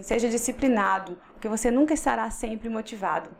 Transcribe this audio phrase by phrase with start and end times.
[0.00, 3.30] Seja disciplinado, porque você nunca estará sempre motivado.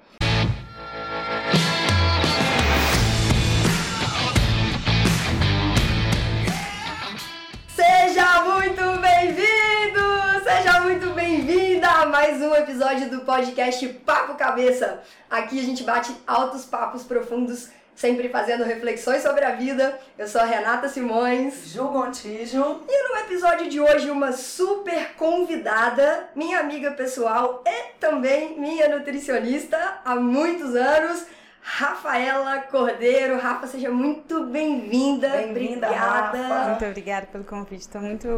[7.67, 10.45] Seja muito bem-vindo!
[10.45, 15.03] Seja muito bem-vinda a mais um episódio do podcast Papo Cabeça.
[15.29, 19.99] Aqui a gente bate altos papos profundos sempre fazendo reflexões sobre a vida.
[20.19, 21.69] Eu sou a Renata Simões.
[21.69, 22.83] Ju Gontijo.
[22.89, 30.01] E no episódio de hoje, uma super convidada, minha amiga pessoal e também minha nutricionista
[30.05, 31.27] há muitos anos.
[31.67, 33.39] Rafaela Cordeiro.
[33.39, 35.31] Rafa, seja muito bem-vinda.
[35.31, 36.39] Bem-vinda, Obrigada.
[36.43, 36.69] Rafa.
[36.69, 37.81] Muito obrigada pelo convite.
[37.81, 38.29] Estou muito,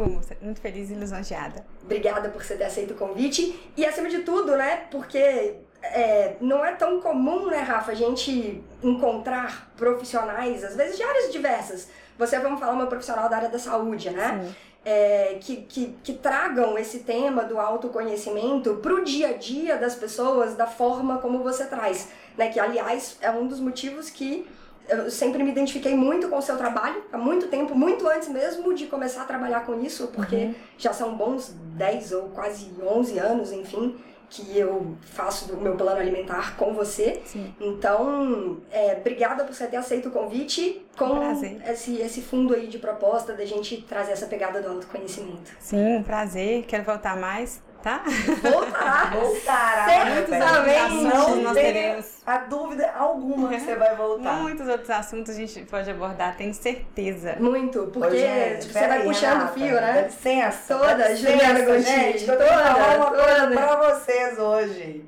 [0.41, 1.67] muito feliz e lisonjeada.
[1.83, 3.59] Obrigada por você ter aceito o convite.
[3.77, 4.85] E acima de tudo, né?
[4.93, 11.03] Porque é, não é tão comum, né, Rafa, a gente encontrar profissionais, às vezes de
[11.03, 11.89] áreas diversas.
[12.19, 14.53] Você, vamos falar, uma profissional da área da saúde, né?
[14.85, 20.55] É, que, que, que tragam esse tema do autoconhecimento pro dia a dia das pessoas
[20.55, 22.09] da forma como você traz.
[22.39, 22.51] Né?
[22.51, 24.49] Que, aliás, é um dos motivos que
[24.89, 28.73] eu sempre me identifiquei muito com o seu trabalho, há muito tempo, muito antes mesmo
[28.73, 30.55] de começar a trabalhar com isso, porque Uhum.
[30.79, 33.97] já são bons 10 ou quase 11 anos, enfim,
[34.29, 37.21] que eu faço do meu plano alimentar com você.
[37.25, 37.55] Sim.
[37.61, 41.61] Então, é, obrigada por você ter aceito o convite com Prazer.
[41.69, 45.51] esse, esse fundo aí de proposta da gente trazer essa pegada do autoconhecimento.
[45.59, 46.65] Sim, um prazer.
[46.67, 48.03] Quero voltar mais, tá?
[48.43, 49.11] Voltará!
[49.15, 49.85] Voltará.
[49.87, 50.95] Certamente.
[51.05, 52.07] Não Nós teremos.
[52.27, 54.33] a dúvida alguma que você vai voltar.
[54.33, 57.37] Muitos outros assuntos a gente pode abordar, tenho certeza.
[57.39, 60.03] Muito, porque Ô, gente, você vai aí, puxando Renata, fio, Dá né?
[60.03, 60.75] licença.
[60.75, 63.55] Toda, dá Juliana licença, toda, tenho que falar uma coisa toda.
[63.57, 65.05] pra vocês hoje.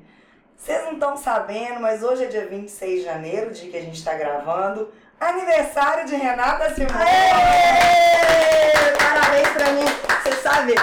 [0.55, 4.01] Vocês não estão sabendo, mas hoje é dia 26 de janeiro, dia que a gente
[4.03, 4.89] tá gravando.
[5.19, 6.65] Aniversário de Renata.
[6.65, 7.89] Aê!
[8.97, 9.85] Parabéns pra mim,
[10.23, 10.75] você sabe.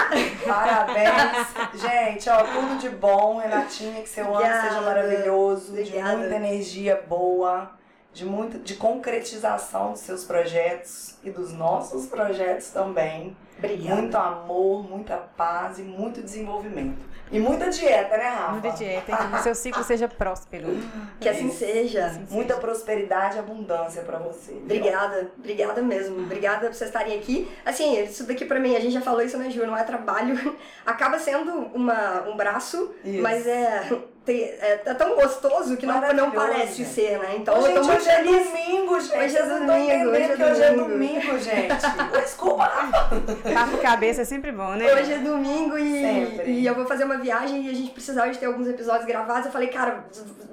[0.45, 1.47] Parabéns.
[1.81, 3.39] Gente, ó, tudo de bom.
[3.39, 4.67] Renatinha, que seu ano Obrigada.
[4.69, 6.11] seja maravilhoso, Obrigada.
[6.11, 7.71] de muita energia boa,
[8.17, 13.37] de, muito, de concretização dos seus projetos e dos nossos projetos também.
[13.59, 14.01] Obrigada.
[14.01, 17.05] Muito amor, muita paz e muito desenvolvimento.
[17.31, 18.51] E muita dieta, né, Rafa?
[18.53, 20.67] Muita dieta, que o seu ciclo seja próspero.
[21.19, 22.05] Que assim seja.
[22.07, 22.65] Assim Muita seja.
[22.65, 24.53] prosperidade e abundância pra você.
[24.53, 24.61] viu?
[24.63, 26.19] Obrigada, obrigada mesmo.
[26.21, 27.51] Obrigada por vocês estarem aqui.
[27.65, 29.65] Assim, isso daqui pra mim, a gente já falou isso, né, Ju?
[29.65, 30.55] Não é trabalho.
[30.85, 33.21] Acaba sendo uma, um braço, Isso.
[33.21, 33.91] mas é,
[34.27, 36.89] tem- é, é tão gostoso que não, não parece gente.
[36.89, 37.35] ser, né?
[37.37, 38.45] Então Ô, eu tô muito hoje é feliz.
[38.49, 39.17] domingo, gente.
[39.17, 40.89] Hoje é domingo, hoje é que hoje é domingo.
[40.89, 41.75] domingo, gente.
[42.21, 43.21] Desculpa, Rafa.
[43.53, 44.93] Papo cabeça é sempre bom, né?
[44.93, 46.51] Hoje é domingo e, Sempre.
[46.51, 49.45] e eu vou fazer uma viagem e a gente precisava de ter alguns episódios gravados.
[49.45, 50.03] Eu falei, cara,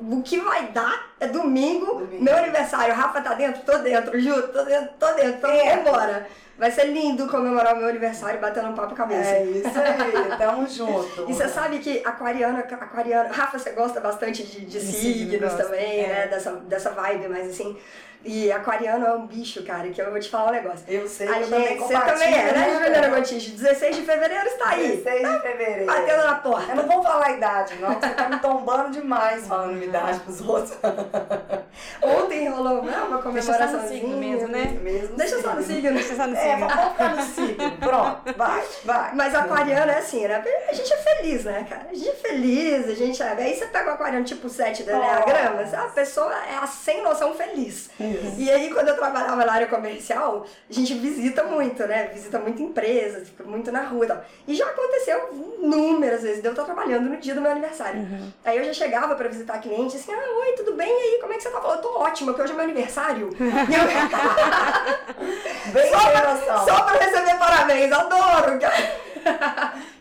[0.00, 2.22] o que vai dar é domingo, Domingo.
[2.22, 2.94] meu aniversário.
[2.94, 3.62] Rafa tá dentro?
[3.62, 4.18] Tô dentro.
[4.20, 5.30] Ju, tô dentro, tô dentro.
[5.30, 5.84] Então Dentro.
[5.84, 6.26] vambora.
[6.56, 9.28] Vai ser lindo comemorar o meu aniversário batendo um papo cabeça.
[9.30, 11.24] É isso aí, tamo junto.
[11.28, 13.28] E você sabe que aquariana, aquariana.
[13.32, 16.08] Rafa, você gosta bastante de, de De signo, signos também, É.
[16.08, 16.26] né?
[16.28, 17.76] Dessa, dessa vibe, mas assim.
[18.24, 20.84] E aquariano é um bicho, cara, que eu vou te falar um negócio.
[20.88, 23.16] Eu sei, A eu gente, também você também é, né, Juliana Rafa?
[23.16, 23.52] Gontijo?
[23.52, 24.96] 16 de fevereiro está aí.
[24.96, 25.86] 16 de fevereiro.
[25.86, 26.72] Batendo na porta.
[26.72, 30.20] Eu não vou falar a idade, não, você tá me tombando demais falando minha idade
[30.20, 30.72] pros outros.
[32.02, 34.78] Ontem rolou né, uma Deixa só comemoração no signo mesmo, né?
[34.80, 35.92] Mesmo Deixa só no signo.
[35.94, 36.60] Deixa só no É, signo.
[36.66, 37.76] mas vamos ficar no signo.
[37.78, 39.14] Pronto, vai, vai.
[39.14, 40.42] Mas aquariano é assim, né?
[40.68, 41.86] A gente é feliz, né, cara?
[41.90, 43.26] A gente é feliz, a gente é...
[43.26, 47.34] Aí você pega o aquariano tipo 7 do Enneagrama, a pessoa é a sem noção
[47.34, 47.90] feliz.
[48.38, 52.10] E aí, quando eu trabalhava na área comercial, a gente visita muito, né?
[52.12, 54.24] Visita muito empresas, fica muito na rua e tal.
[54.48, 55.30] E já aconteceu
[55.62, 58.06] inúmeras vezes de eu estar trabalhando no dia do meu aniversário.
[58.44, 60.88] Aí eu já chegava pra visitar cliente, assim, ah, oi, tudo bem?
[60.88, 61.76] E aí, como é que você tá falando?
[61.76, 63.30] Eu tô ótima, porque hoje é meu aniversário.
[63.44, 63.84] E eu...
[65.72, 68.58] Bem só, pra, só pra receber parabéns, adoro.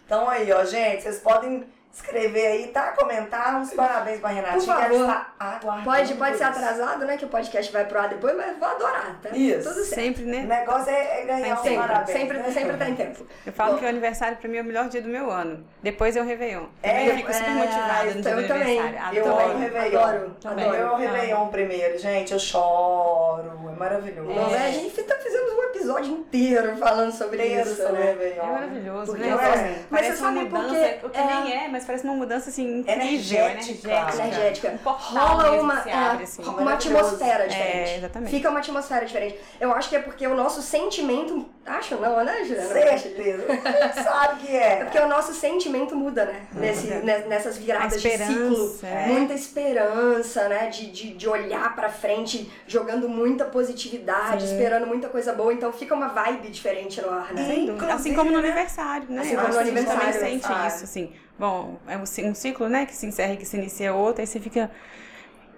[0.06, 2.92] Então aí, ó, gente, vocês podem escrever aí, tá?
[2.94, 4.58] Comentar uns parabéns pra Renatinha.
[4.60, 4.88] Por favor.
[4.90, 6.60] que ela está aguardando Pode, pode ser isso.
[6.60, 7.18] atrasado, né?
[7.18, 9.30] Que o podcast vai pro ar depois, mas vou adorar, tá?
[9.30, 9.70] Isso.
[9.70, 9.94] Tudo certo.
[10.02, 10.42] Sempre, O né?
[10.42, 12.18] negócio é, é ganhar os Sempre, parabéns.
[12.18, 12.52] sempre, né?
[12.52, 13.26] sempre tá em tempo.
[13.46, 15.64] Eu falo que o aniversário pra mim é o melhor dia do meu ano.
[15.84, 16.66] Depois é o Réveillon.
[16.82, 18.80] É, eu fico super é, motivada no dia então do também.
[18.80, 19.18] aniversário.
[19.20, 19.50] Eu Adoro.
[19.52, 20.00] amo Réveillon.
[20.04, 20.66] Adoro, Também.
[20.66, 20.82] adoro.
[20.82, 24.30] Eu o Réveillon primeiro, gente, eu choro, é maravilhoso.
[24.30, 24.68] Não, né?
[24.68, 28.02] A gente fica- fizemos um episódio inteiro falando sobre isso, né?
[28.04, 28.44] Réveillon.
[28.44, 29.86] É maravilhoso, Porque né?
[29.90, 31.00] Mas você sabe por quê?
[31.04, 31.26] o que É.
[31.26, 33.90] nem é, mas parece uma mudança assim incrível, Energética.
[33.90, 34.24] energética.
[34.24, 34.80] Energética.
[34.86, 36.42] Um Rola uma, é, abre, assim.
[36.44, 37.98] uma atmosfera É, diferente.
[37.98, 38.32] exatamente.
[38.32, 39.40] Fica uma atmosfera diferente.
[39.60, 41.46] Eu acho que é porque o nosso sentimento.
[41.66, 42.98] Acho não, né, Juliana?
[42.98, 43.44] Certeza.
[44.04, 44.84] Sabe que É é.
[44.84, 46.42] porque o nosso sentimento muda, né?
[46.54, 48.76] Nesse, ne- nessas viradas de ciclo.
[48.84, 49.06] é.
[49.08, 50.68] Muita esperança, né?
[50.68, 54.54] De, de, de olhar pra frente, jogando muita positividade, Sim.
[54.54, 55.54] esperando muita coisa boa.
[55.54, 57.44] Então fica uma vibe diferente no ar, né?
[57.66, 57.94] Dúvida.
[57.94, 59.22] Assim como no aniversário, né?
[59.22, 61.14] Assim como no que a gente também aniversário, sente isso, assim.
[61.38, 64.28] Bom, é um ci- ciclo, né, que se encerra e que se inicia outro, aí
[64.28, 64.70] você fica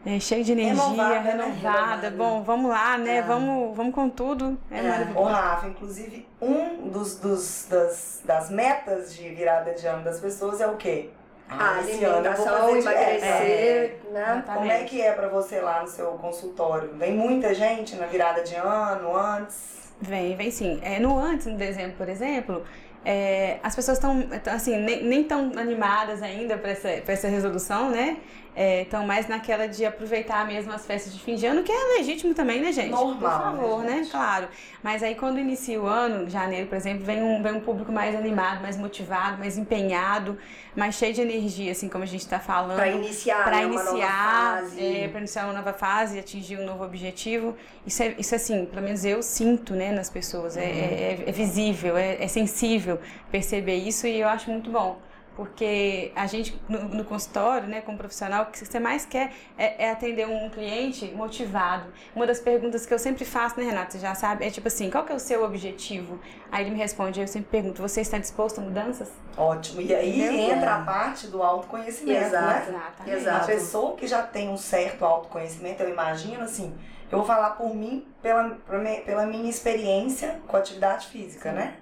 [0.05, 1.31] é, cheio de energia, Renovada, né?
[1.31, 1.51] renovada.
[1.55, 2.11] Renovada.
[2.11, 3.17] Bom, vamos lá, né?
[3.17, 3.21] É.
[3.21, 4.57] Vamos, vamos com tudo.
[4.71, 5.07] É, É.
[5.15, 5.23] Ô.
[5.23, 10.67] Rafa, inclusive, um dos, dos- das, das metas de virada de ano das pessoas é
[10.67, 11.09] o quê?
[11.49, 12.89] A esse ano eu vou alimentação, fazer dieta.
[12.95, 12.99] É.
[12.99, 14.43] emagrecer, né?
[14.53, 16.89] Como é que é pra você lá no seu consultório?
[16.95, 19.91] Vem muita gente na virada de ano, antes?
[20.01, 20.79] Vem, vem sim.
[20.83, 22.63] É, no antes, no dezembro, por exemplo,
[23.05, 28.17] é, as pessoas estão, assim, nem, nem tão animadas ainda para essa, essa resolução, né?
[28.55, 32.33] Estão mais naquela de aproveitar mesmo as festas de fim de ano, que é legítimo
[32.33, 32.89] também, né, gente?
[32.91, 33.29] Normal, Por
[33.59, 34.07] favor, né, né?
[34.09, 34.47] Claro.
[34.81, 38.15] Mas aí quando inicia o ano, janeiro, por exemplo, vem um, vem um público mais
[38.15, 40.37] animado, mais motivado, mais empenhado,
[40.75, 43.83] mais cheio de energia, assim, como a gente está falando Pra iniciar, para né, uma
[43.83, 44.85] nova iniciar, fase.
[45.03, 47.55] é, para iniciar uma nova fase, atingir um novo objetivo.
[47.85, 50.55] Isso é, isso assim, pelo menos eu sinto, né, nas pessoas.
[50.55, 52.99] É, é, é visível, é, é sensível
[53.31, 54.99] perceber isso e eu acho muito bom.
[55.35, 59.85] Porque a gente, no, no consultório, né, como profissional, o que você mais quer é,
[59.85, 61.91] é atender um cliente motivado.
[62.15, 64.89] Uma das perguntas que eu sempre faço, né, Renata, você já sabe, é tipo assim,
[64.89, 66.19] qual que é o seu objetivo?
[66.49, 69.11] Aí ele me responde, eu sempre pergunto, você está disposto a mudanças?
[69.35, 69.81] Ótimo.
[69.81, 70.21] E aí
[70.51, 72.45] entra a parte do autoconhecimento, Exato.
[72.45, 72.65] né?
[72.69, 73.11] Exatamente.
[73.11, 73.45] A Exato.
[73.47, 76.73] pessoa que já tem um certo autoconhecimento, eu imagino assim,
[77.11, 78.57] eu vou falar por mim, pela,
[79.05, 81.55] pela minha experiência com atividade física, Sim.
[81.55, 81.75] né?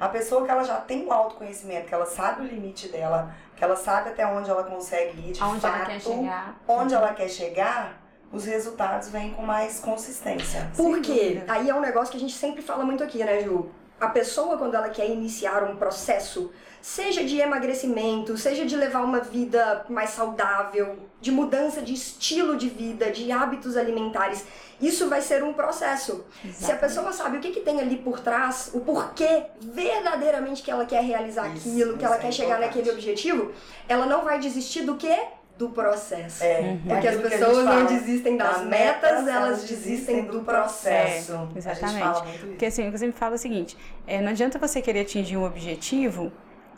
[0.00, 3.62] A pessoa que ela já tem um autoconhecimento, que ela sabe o limite dela, que
[3.62, 6.54] ela sabe até onde ela consegue ir, de Aonde fato, ela quer chegar.
[6.66, 8.02] onde ela quer chegar,
[8.32, 10.70] os resultados vêm com mais consistência.
[10.76, 11.42] Por quê?
[11.46, 13.70] Aí é um negócio que a gente sempre fala muito aqui, né, Ju?
[14.00, 16.52] A pessoa, quando ela quer iniciar um processo,
[16.84, 22.68] seja de emagrecimento, seja de levar uma vida mais saudável, de mudança de estilo de
[22.68, 24.44] vida, de hábitos alimentares,
[24.78, 26.26] isso vai ser um processo.
[26.52, 30.70] Se a pessoa sabe o que, que tem ali por trás, o porquê verdadeiramente que
[30.70, 32.76] ela quer realizar Isso, aquilo, que ela é quer chegar importante.
[32.76, 33.52] naquele objetivo,
[33.88, 35.18] ela não vai desistir do quê?
[35.56, 36.44] Do processo.
[36.44, 39.64] É, Porque as aquilo que a gente pessoas não fala, desistem das das metas, elas
[39.64, 41.32] desistem do processo.
[41.32, 41.98] A gente exatamente.
[41.98, 42.46] fala muito isso.
[42.48, 43.74] Porque assim, eu sempre falo o seguinte,
[44.06, 46.30] é, não adianta você querer atingir um objetivo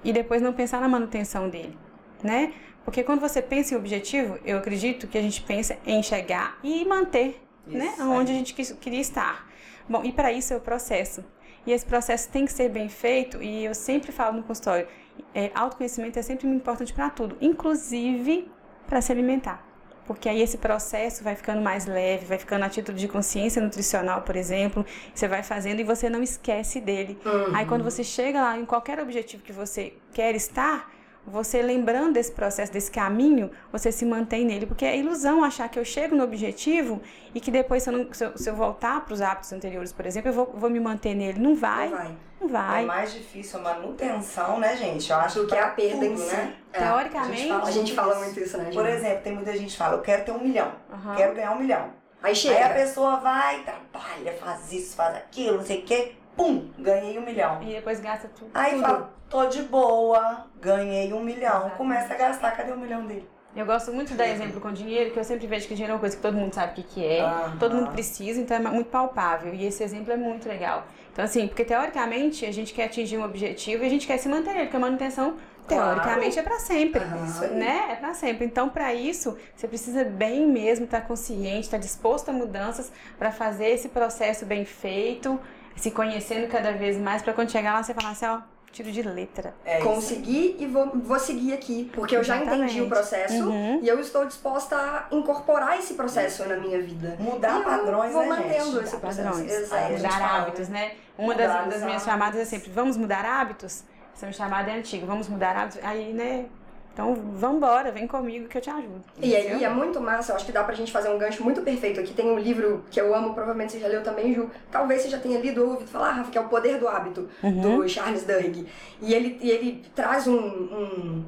[0.06, 1.76] e depois não pensar na manutenção dele,
[2.22, 2.54] né?
[2.84, 6.84] Porque quando você pensa em objetivo, eu acredito que a gente pensa em chegar e
[6.84, 7.86] manter, né?
[7.86, 8.38] Isso Onde a aí.
[8.44, 9.50] gente queria estar.
[9.88, 11.24] Bom, e para isso é o processo.
[11.66, 14.86] E esse processo tem que ser bem feito, e eu sempre falo no consultório,
[15.34, 18.48] é, autoconhecimento é sempre muito importante para tudo, inclusive
[18.86, 19.65] para se alimentar.
[20.06, 24.22] Porque aí esse processo vai ficando mais leve, vai ficando a título de consciência nutricional,
[24.22, 27.18] por exemplo, você vai fazendo e você não esquece dele.
[27.54, 30.90] Aí quando você chega lá em qualquer objetivo que você quer estar,
[31.26, 34.66] você lembrando desse processo, desse caminho, você se mantém nele.
[34.66, 37.00] Porque é ilusão achar que eu chego no objetivo
[37.34, 39.92] e que depois, se eu, não- se eu- se eu voltar para os hábitos anteriores,
[39.92, 41.38] por exemplo, eu vou, vou me manter nele.
[41.40, 42.16] Não vai, Não vai.
[42.40, 42.82] não vai.
[42.84, 45.10] É mais difícil a manutenção, né, gente?
[45.10, 46.34] Eu acho que a pra perda em tudo, si.
[46.36, 46.54] né?
[46.72, 46.78] É.
[46.78, 48.90] Teoricamente, fala A gente fala muito isso, né, Por Ju?
[48.90, 51.16] exemplo, tem muita gente que fala, eu quero ter um milhão, Aham.
[51.16, 51.90] quero ganhar um milhão.
[52.22, 52.68] Aí Aí a chega.
[52.70, 57.62] pessoa vai, trabalha, faz isso, faz aquilo, não sei o quê, pum, ganhei um milhão.
[57.62, 58.50] e depois gasta tudo.
[58.54, 58.82] Aí tudo.
[58.82, 61.70] fala, tô de boa, ganhei um milhão.
[61.70, 63.28] Começa a gastar, cadê o milhão dele?
[63.54, 65.94] Eu gosto muito de dar exemplo com dinheiro, que eu sempre vejo que dinheiro é
[65.94, 67.56] uma coisa que todo mundo sabe o que, que é, Aham.
[67.58, 69.54] todo mundo precisa, então é muito palpável.
[69.54, 70.84] E esse exemplo é muito legal.
[71.10, 74.28] Então, assim, porque teoricamente a gente quer atingir um objetivo e a gente quer se
[74.28, 75.36] manter porque a manutenção,
[75.66, 75.86] Claro.
[75.86, 77.02] teoricamente, é para sempre.
[77.02, 77.46] Aham.
[77.54, 77.86] Né?
[77.92, 78.44] É para sempre.
[78.44, 83.68] Então, para isso, você precisa bem mesmo estar consciente, estar disposto a mudanças para fazer
[83.68, 85.40] esse processo bem feito,
[85.74, 88.40] se conhecendo cada vez mais, para quando chegar lá você falar assim, ó,
[88.76, 89.54] tiro de letra.
[89.64, 89.88] É isso.
[89.88, 92.64] Consegui e vou, vou seguir aqui, porque eu já Exatamente.
[92.74, 93.80] entendi o processo Uhum.
[93.82, 97.16] e eu estou disposta a incorporar esse processo na minha vida.
[97.18, 98.84] Mudar E padrões, vou né, mantendo gente?
[98.84, 99.28] esse processo.
[99.30, 99.50] padrões.
[99.52, 99.82] Exato.
[99.88, 100.92] Gente mudar fala, hábitos, né?
[101.16, 103.82] Uma Mudar das, das minhas chamadas é sempre, vamos mudar hábitos?
[104.14, 105.78] Essa minha chamada é antiga, vamos mudar hábitos?
[105.82, 106.46] Aí, né?
[106.96, 109.04] Então, vambora, vem comigo que eu te ajudo.
[109.20, 111.60] E aí é muito massa, eu acho que dá pra gente fazer um gancho muito
[111.60, 112.14] perfeito aqui.
[112.14, 114.50] Tem um livro que eu amo, provavelmente você já leu também, Ju.
[114.72, 117.28] Talvez você já tenha lido ou ouvido falar, Rafa, que é O Poder do Hábito,
[117.42, 117.60] Uhum.
[117.80, 118.66] do Charles Duhigg.
[119.02, 121.24] E ele, e ele traz um, um,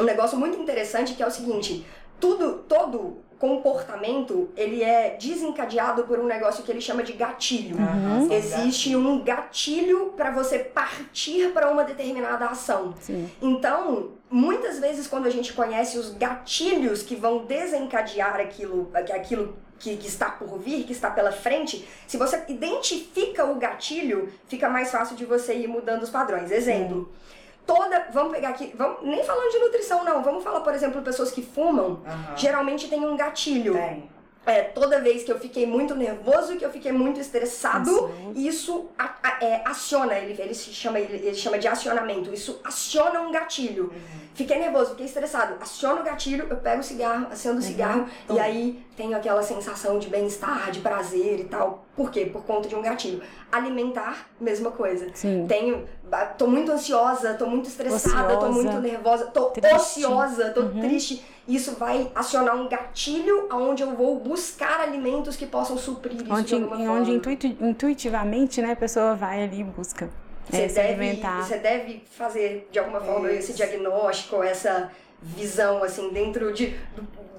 [0.00, 1.86] um negócio muito interessante que é o seguinte:
[2.20, 7.76] tudo, todo comportamento, ele é desencadeado por um negócio que ele chama de gatilho.
[7.76, 12.94] São Existe um gatilho para você partir para uma determinada ação.
[12.98, 13.30] Sim.
[13.42, 19.94] Então, muitas vezes quando a gente conhece os gatilhos que vão desencadear aquilo, aquilo que,
[19.98, 24.90] que está por vir, que está pela frente, se você identifica o gatilho, fica mais
[24.90, 26.50] fácil de você ir mudando os padrões.
[26.50, 27.12] Exemplo.
[27.66, 31.30] Toda, vamos pegar aqui, vamos, nem falando de nutrição não, vamos falar, por exemplo, pessoas
[31.30, 32.36] que fumam, Aham.
[32.36, 33.72] geralmente tem um gatilho.
[33.74, 34.12] Tem.
[34.46, 38.32] é, toda vez que eu fiquei muito nervoso, que eu fiquei muito estressado, Ansioso.
[38.36, 42.60] isso a- a- é, aciona, ele, ele, se chama, ele, ele chama de acionamento, isso
[42.62, 43.90] aciona um gatilho.
[44.34, 48.38] Fiquei nervoso, fiquei estressado, aciona o gatilho, eu pego o cigarro, acendo o cigarro, e
[48.38, 51.83] aí tenho aquela sensação de bem-estar, de prazer e tal.
[51.96, 52.26] Por quê?
[52.26, 53.22] Por conta de um gatilho.
[53.52, 55.06] Alimentar, mesma coisa.
[55.14, 55.46] Sim.
[55.48, 55.86] Tenho,
[56.36, 58.52] tô muito ansiosa, tô muito estressada, tô Ociosa.
[58.52, 59.74] muito nervosa, tô Triste.
[60.04, 60.80] ociosa, tô Uhum.
[60.80, 61.24] triste.
[61.46, 66.32] Isso vai acionar um gatilho onde eu vou buscar alimentos que possam suprir isso de
[66.32, 67.00] Onde, alguma em forma.
[67.00, 70.08] onde intuiti- intuitivamente, né, a pessoa vai ali e busca
[70.50, 73.50] Você é, deve, você deve fazer de alguma forma Isso.
[73.50, 74.90] esse diagnóstico, essa
[75.24, 76.76] visão assim dentro de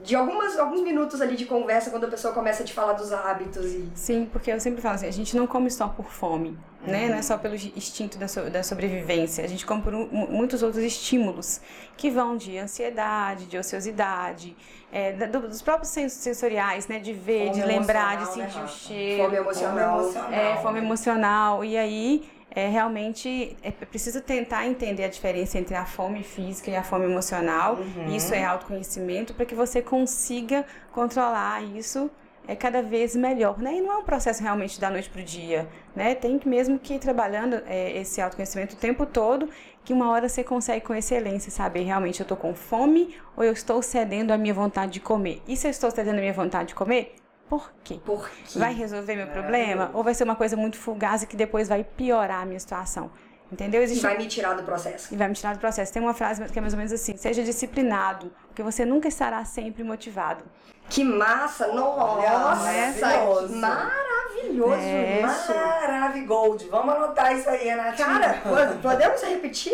[0.04, 3.12] de algumas alguns minutos ali de conversa quando a pessoa começa a te falar dos
[3.12, 6.56] hábitos e Sim, porque eu sempre falo assim, a gente não come só por fome,
[6.86, 7.08] né?
[7.10, 9.44] Não é só pelo instinto da, so- da sobrevivência.
[9.44, 11.60] A gente come por um- mu- muitos outros estímulos
[11.98, 14.56] que vão de ansiedade, de ociosidade,
[14.92, 17.00] é, da- do- dos próprios sens- sensoriais, né?
[17.00, 18.78] De ver, Fome de lembrar, de emocional, né, sentir o Rafa?
[18.78, 19.24] cheiro.
[19.24, 20.12] fome emocional.
[20.32, 21.66] É, fome emocional.
[21.66, 26.76] E aí, é, realmente, é preciso tentar entender a diferença entre a fome física e
[26.76, 27.76] a fome emocional.
[27.76, 28.16] Uhum.
[28.16, 32.10] Isso é autoconhecimento para que você consiga controlar isso
[32.48, 33.76] é cada vez melhor, né?
[33.76, 36.14] E não é um processo realmente da noite pro dia, né?
[36.14, 39.50] Tem que mesmo que ir trabalhando é, esse autoconhecimento o tempo todo,
[39.84, 43.52] que uma hora você consegue com excelência saber realmente eu tô com fome ou eu
[43.52, 45.42] estou cedendo à minha vontade de comer.
[45.48, 47.16] E se eu estou cedendo à minha vontade de comer,
[47.50, 48.00] por quê?
[48.04, 48.58] Por quê?
[48.60, 49.92] Vai resolver meu problema?
[49.94, 53.12] Ou vai ser uma coisa muito fugaz e que depois vai piorar a minha situação?
[53.52, 53.82] Entendeu?
[53.82, 55.14] E Existe vai me tirar do processo.
[55.14, 55.94] e vai me tirar do processo.
[55.94, 59.46] Tem uma frase que é mais ou menos assim: seja disciplinado, porque você nunca estará
[59.46, 60.44] sempre motivado.
[60.90, 61.68] Que massa!
[61.68, 62.56] Nossa!
[62.56, 63.56] maravilhoso.
[63.56, 64.74] Maravilhoso!
[64.80, 65.22] É.
[65.22, 66.68] Maravigold.
[66.70, 68.08] Vamos anotar isso aí, Renatinha.
[68.08, 69.74] Cara, po- podemos repetir?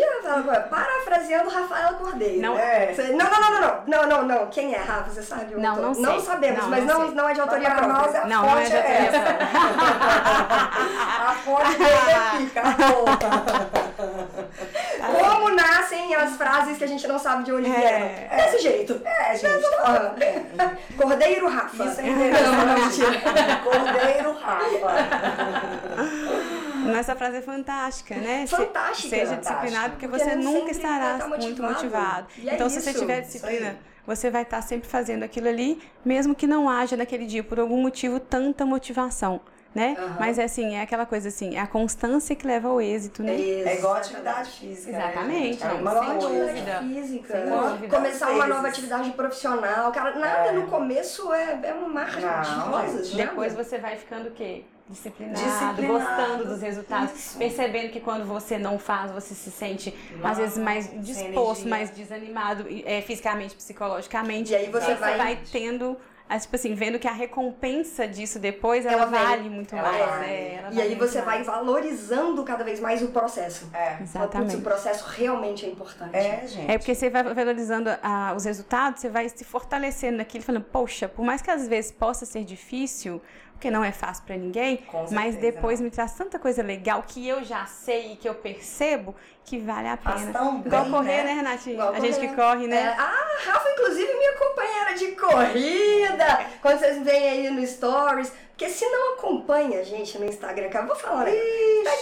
[0.70, 2.40] Parafraseando Rafaela Cordeiro.
[2.40, 2.58] Não.
[2.58, 2.92] É.
[3.12, 4.46] Não, não, não, não, não, não, não, não.
[4.48, 5.10] Quem é, Rafa?
[5.10, 5.54] Você sabe?
[5.54, 6.02] o Não, não sei.
[6.02, 7.92] Não sabemos, Não, mas não não, é de autoria própria.
[7.92, 9.22] nós a Não, não é fonte de é autoria essa.
[11.28, 13.04] a fonte dele é pica, acabou.
[15.10, 17.74] Como nascem as frases que a gente não sabe de onde É.
[17.74, 18.08] vieram?
[18.36, 19.00] Desse jeito.
[19.04, 19.64] É, gente.
[19.82, 20.14] Ah,
[20.96, 21.84] Cordeiro Rafa.
[21.84, 23.00] Isso é interessante.
[23.64, 24.92] Cordeiro Rafa.
[26.98, 28.46] Essa frase é fantástica, né?
[28.46, 29.08] Fantástica.
[29.08, 29.60] Seja Fantástica.
[29.60, 32.26] disciplinado, porque, Porque você nunca vai estará estar muito motivado.
[32.38, 35.48] E é então, se você isso, tiver isso disciplina, você vai estar sempre fazendo aquilo
[35.48, 39.40] ali, mesmo que não haja naquele dia, por algum motivo, tanta motivação.
[39.74, 39.96] Né?
[39.98, 40.16] Aham.
[40.20, 43.32] Mas é assim, é aquela coisa assim, é a constância que leva ao êxito, né?
[43.40, 44.92] É igual atividade física.
[44.92, 45.64] né, Exatamente, gente?
[45.64, 46.44] É uma dúvida.
[46.50, 47.96] Atividade física, Sem dúvida.
[47.96, 49.90] começar uma nova atividade profissional.
[49.90, 50.52] Cara, nada É.
[50.52, 53.10] no começo é, é uma marca de rosas.
[53.12, 54.64] Depois você vai ficando o quê?
[54.90, 55.86] Disciplinado, Disciplinado.
[55.86, 57.38] gostando dos resultados, Isso.
[57.38, 62.66] percebendo que quando você não faz, você se sente às vezes mais disposto, mais desanimado,
[62.84, 64.52] é, fisicamente, psicologicamente.
[64.52, 65.96] E aí você Aí vai- tendo,
[66.38, 69.20] tipo assim, vendo que a recompensa disso depois, ela, Ela vem.
[69.20, 70.06] vale muito Ela mais.
[70.06, 70.24] vale.
[70.26, 71.46] é, ela E vale aí você vai mais.
[71.46, 73.68] valorizando cada vez mais o processo.
[73.74, 73.90] É.
[73.96, 74.56] Putz, Exatamente.
[74.56, 76.16] o processo realmente é importante.
[76.16, 76.70] É, gente.
[76.70, 81.08] É porque você vai valorizando ah, os resultados, você vai se fortalecendo naquilo, falando, poxa,
[81.08, 83.20] por mais que às vezes possa ser difícil,
[83.62, 85.84] porque não é fácil pra ninguém, mas depois não.
[85.84, 89.14] me traz tanta coisa legal que eu já sei e que eu percebo
[89.44, 90.32] que vale a Faz pena.
[90.32, 91.22] tão Igual bem, correr, né?
[91.24, 91.74] né, Renatinha?
[91.74, 92.28] Igual a gente correr.
[92.28, 92.76] que corre, né?
[92.76, 96.46] É, ah, Rafa, inclusive, minha companheira de corrida.
[96.60, 98.32] Quando vocês veem aí no Stories.
[98.52, 101.32] Porque se não acompanha a gente no Instagram, cara, eu vou falar, né?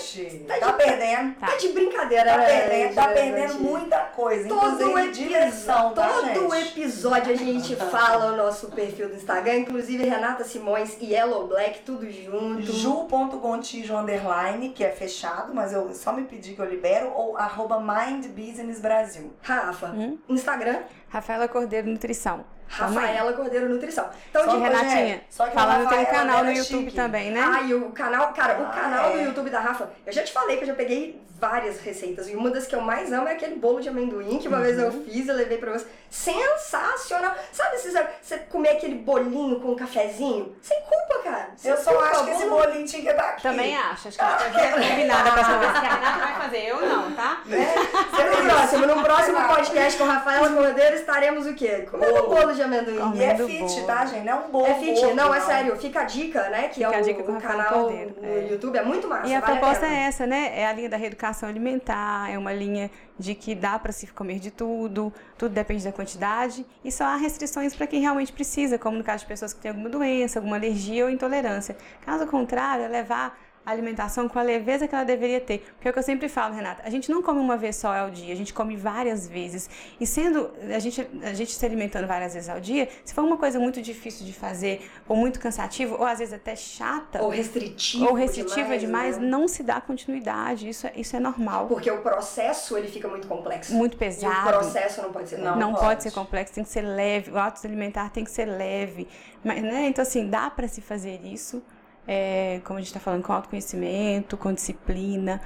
[0.00, 1.34] Ixi, tá tá, de- perdendo.
[1.36, 2.46] Tá de brincadeira, Tá né?
[2.46, 4.48] perdendo, tá perdendo muita coisa.
[4.48, 6.68] Todo, epi- direção, tá, todo gente?
[6.80, 11.80] episódio a gente fala o nosso perfil do Instagram, inclusive Renata Simões e Yellow Black,
[11.80, 12.60] tudo junto.
[12.70, 17.80] Ju.gontijo underline, que é fechado, mas eu só me pedi que eu libero, ou arroba
[17.80, 19.32] Mind Business Brasil.
[19.40, 20.18] Rafa, Hum?
[20.28, 22.44] Instagram, Rafaela Cordeiro Nutrição.
[22.70, 24.08] Rafaela Cordeiro Nutrição.
[24.30, 26.58] Então, Só tipo, Renatinha, gente, só que falando a tem um Rafaela canal no era
[26.58, 26.96] YouTube chique.
[26.96, 27.40] também, né?
[27.44, 29.24] Ah, e o canal, cara, o Ah, canal do é.
[29.24, 32.28] YouTube da Rafa, eu já te falei que eu já peguei várias receitas.
[32.28, 34.78] E uma das que eu mais amo é aquele bolo de amendoim que uma vez
[34.78, 35.04] eu Uhum.
[35.04, 35.86] fiz, eu levei pra você.
[36.10, 37.34] Sensacional!
[37.52, 37.90] Sabe se
[38.22, 40.54] você- comer aquele bolinho com um cafezinho?
[40.60, 41.48] Sem culpa, cara.
[41.56, 43.42] Sem Eu só culpa, acho que esse bolinho tinha que estar aqui.
[43.42, 44.08] Também acho.
[44.08, 46.66] Acho que a gente vai combinar da próxima vez que a Renata vai fazer.
[46.68, 47.40] Eu não, tá?
[47.46, 47.66] Né?
[48.40, 51.86] No próximo, no próximo podcast com Rafaela Cordeiro estaremos o quê?
[51.90, 52.28] Comendo Bolo.
[52.34, 53.16] bolo de amendoim.
[53.16, 53.86] E é fit, bolo.
[53.86, 54.24] tá, gente?
[54.24, 54.66] Não é um bolo.
[54.66, 56.68] É fit, gordo, não, é sério, fica a dica, né?
[56.68, 58.52] Que Fica é a o, dica do o canal Cordeiro, no é.
[58.52, 59.26] YouTube, é muito massa.
[59.26, 59.98] E a vale proposta pena.
[59.98, 60.52] é essa, né?
[60.54, 64.38] É a linha da reeducação alimentar, é uma linha de que dá para se comer
[64.38, 68.96] de tudo, tudo depende da quantidade, e só há restrições para quem realmente precisa, como
[68.96, 71.76] no caso de pessoas que têm alguma doença, alguma alergia ou intolerância.
[72.04, 73.32] Caso contrário, é levar a
[73.70, 75.58] alimentação com a leveza que ela deveria ter.
[75.74, 77.92] Porque é o que eu sempre falo, Renata, a gente não come uma vez só
[77.94, 79.68] ao dia, a gente come várias vezes.
[80.00, 83.36] E sendo a gente, a gente se alimentando várias vezes ao dia, se for uma
[83.36, 88.06] coisa muito difícil de fazer, ou muito cansativo, ou às vezes até chata, Ou restritiva
[88.06, 89.26] ou restritiva demais, né?
[89.26, 90.68] não se dá continuidade.
[90.68, 91.66] Isso é, isso é normal.
[91.66, 93.72] Porque o processo, ele fica muito complexo.
[93.74, 94.48] Muito E o pesado.
[94.48, 95.56] processo não pode ser Não.
[95.56, 95.84] Não, pode.
[95.84, 96.02] pode.
[96.02, 97.30] ser complexo, tem que ser leve.
[97.30, 99.06] O hábito alimentar tem que ser leve.
[99.44, 99.86] Mas, né?
[99.86, 101.62] Então, assim, dá para se fazer isso,
[102.06, 105.40] é, como a gente está falando, com autoconhecimento, com disciplina,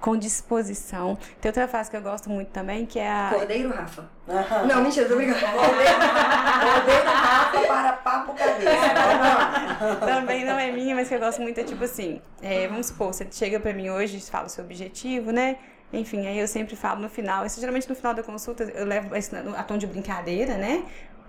[0.00, 1.16] com disposição.
[1.40, 3.30] Tem outra frase que eu gosto muito também, que é a.
[3.32, 4.04] Cordeiro, Rafa.
[4.28, 4.66] Aham.
[4.66, 5.40] Não, mentira, tô brincando.
[5.40, 10.00] Cordeiro Rafa para papo cabeça.
[10.04, 13.14] também não é minha, mas que eu gosto muito, é tipo assim, é, vamos supor,
[13.14, 15.56] você chega pra mim hoje e fala o seu objetivo, né?
[15.92, 19.10] Enfim, aí eu sempre falo no final, isso geralmente no final da consulta eu levo
[19.56, 20.84] a tom de brincadeira, né?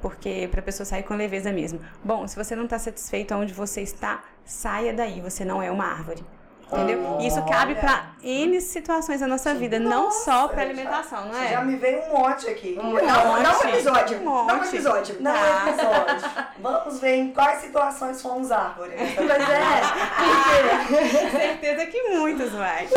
[0.09, 1.79] Porque pra pessoa sair com leveza mesmo.
[2.03, 5.83] Bom, se você não tá satisfeito onde você está, saia daí, você não é uma
[5.85, 6.23] árvore.
[6.71, 7.17] Entendeu?
[7.19, 11.49] E isso cabe pra N situações da nossa vida, não só pra alimentação, não é?
[11.49, 12.77] Já me veio um monte aqui.
[12.79, 13.67] Um- um- dá um monte.
[13.67, 14.17] episódio.
[14.19, 14.67] Um Dá um monte.
[14.67, 15.15] episódio.
[15.19, 15.39] Não Tá.
[15.39, 16.29] é episódio.
[16.59, 18.93] Vamos ver em quais situações fomos árvores.
[19.17, 19.81] Mas é,
[20.87, 22.87] porque, Certeza que muitos vai.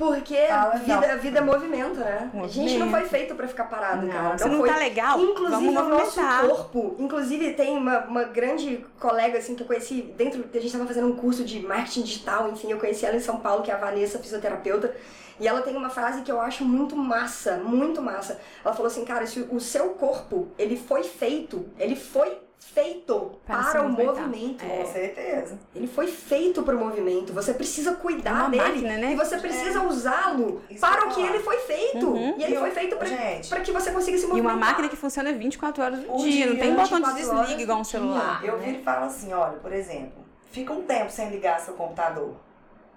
[0.00, 1.18] Porque Fala, vida, não.
[1.18, 2.30] vida é movimento, né?
[2.42, 4.38] A gente não foi feito pra ficar parado, Não, cara.
[4.38, 4.70] se não foi.
[4.70, 6.96] tá legal, Inclusive o nosso corpo.
[6.98, 10.42] Inclusive tem uma, uma grande colega assim que eu conheci dentro.
[10.54, 13.36] A gente tava fazendo um curso de marketing digital, enfim, eu conheci ela em São
[13.40, 14.94] Paulo, que é a Vanessa, fisioterapeuta.
[15.38, 18.40] E ela tem uma frase que eu acho muito massa, muito massa.
[18.64, 23.62] Ela falou assim, cara, se o seu corpo, ele foi feito, ele foi feito Para
[23.64, 24.64] para, o movimento.
[24.64, 25.58] Com certeza.
[25.74, 27.32] Ele foi feito para o movimento.
[27.32, 29.12] Você precisa É cuidar uma dele máquina, né?
[29.12, 32.06] e você precisa usá-lo Isso para que eu o que ele foi feito.
[32.06, 32.34] Uhum.
[32.38, 34.56] E ele E foi feito para que você consiga se E movimentar.
[34.56, 37.40] uma máquina que funciona 24 horas do O dia, não dia, tem botão de 24
[37.40, 37.98] desliga igual um do dia.
[37.98, 38.44] celular.
[38.44, 38.64] Eu né?
[38.66, 42.34] viro e falo assim, olha, por exemplo, fica um tempo sem ligar seu computador.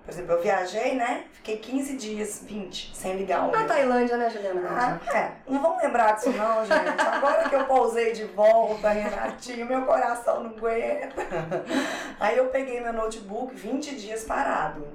[0.05, 1.25] Por exemplo, eu viajei, né?
[1.31, 3.65] Fiquei 15 dias, 20, sem ligar o Na.
[3.65, 4.61] Tailândia, né, Juliana?
[4.69, 5.31] Ah, é.
[5.47, 7.01] Não vamos lembrar disso não, gente.
[7.01, 11.21] Agora que eu pousei de volta, Renatinho, meu coração não aguenta.
[12.19, 14.85] Aí eu peguei meu notebook, 20 dias parado.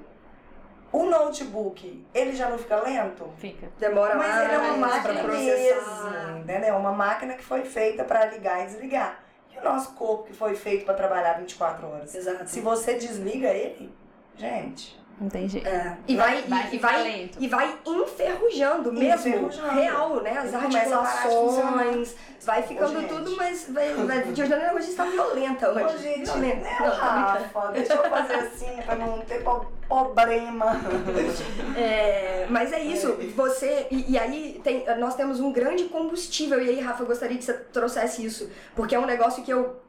[0.91, 3.31] O notebook, ele já não fica lento?
[3.37, 3.67] Fica.
[3.79, 6.75] Demora Mas mais ele é uma máquina mesmo, entendeu?
[6.75, 9.19] Uma máquina que foi feita para ligar e desligar.
[9.53, 12.13] E o nosso corpo que foi feito para trabalhar 24 horas.
[12.13, 12.47] Exato.
[12.47, 13.91] Se você desliga ele,
[14.39, 15.67] gente, Não tem jeito.
[15.67, 17.37] É, e vai, Vai e, e vai, lento.
[17.41, 19.69] e vai enferrujando mesmo, Enferrujando.
[19.75, 20.31] real, né?
[20.37, 20.75] As funcionar.
[20.75, 23.09] articulações, vai ficando gente.
[23.09, 25.83] tudo, mas vai, vai, Juliana hoje está violenta hoje.
[25.95, 26.55] Ô, gente, violenta.
[26.63, 27.39] né, Não, tá.
[27.51, 29.43] Rafa, deixa eu fazer assim pra não ter
[29.89, 30.79] problema.
[31.75, 33.87] É, mas é isso, você.
[33.91, 37.43] E, e aí tem, nós temos um grande combustível, e aí, Rafa, eu gostaria que
[37.43, 39.81] você trouxesse isso, porque é um negócio que eu.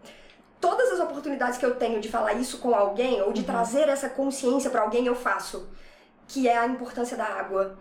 [0.61, 4.09] Todas as oportunidades que eu tenho de falar isso com alguém, ou de trazer essa
[4.11, 5.69] consciência pra alguém, eu faço.
[6.29, 7.77] Que é a importância da água.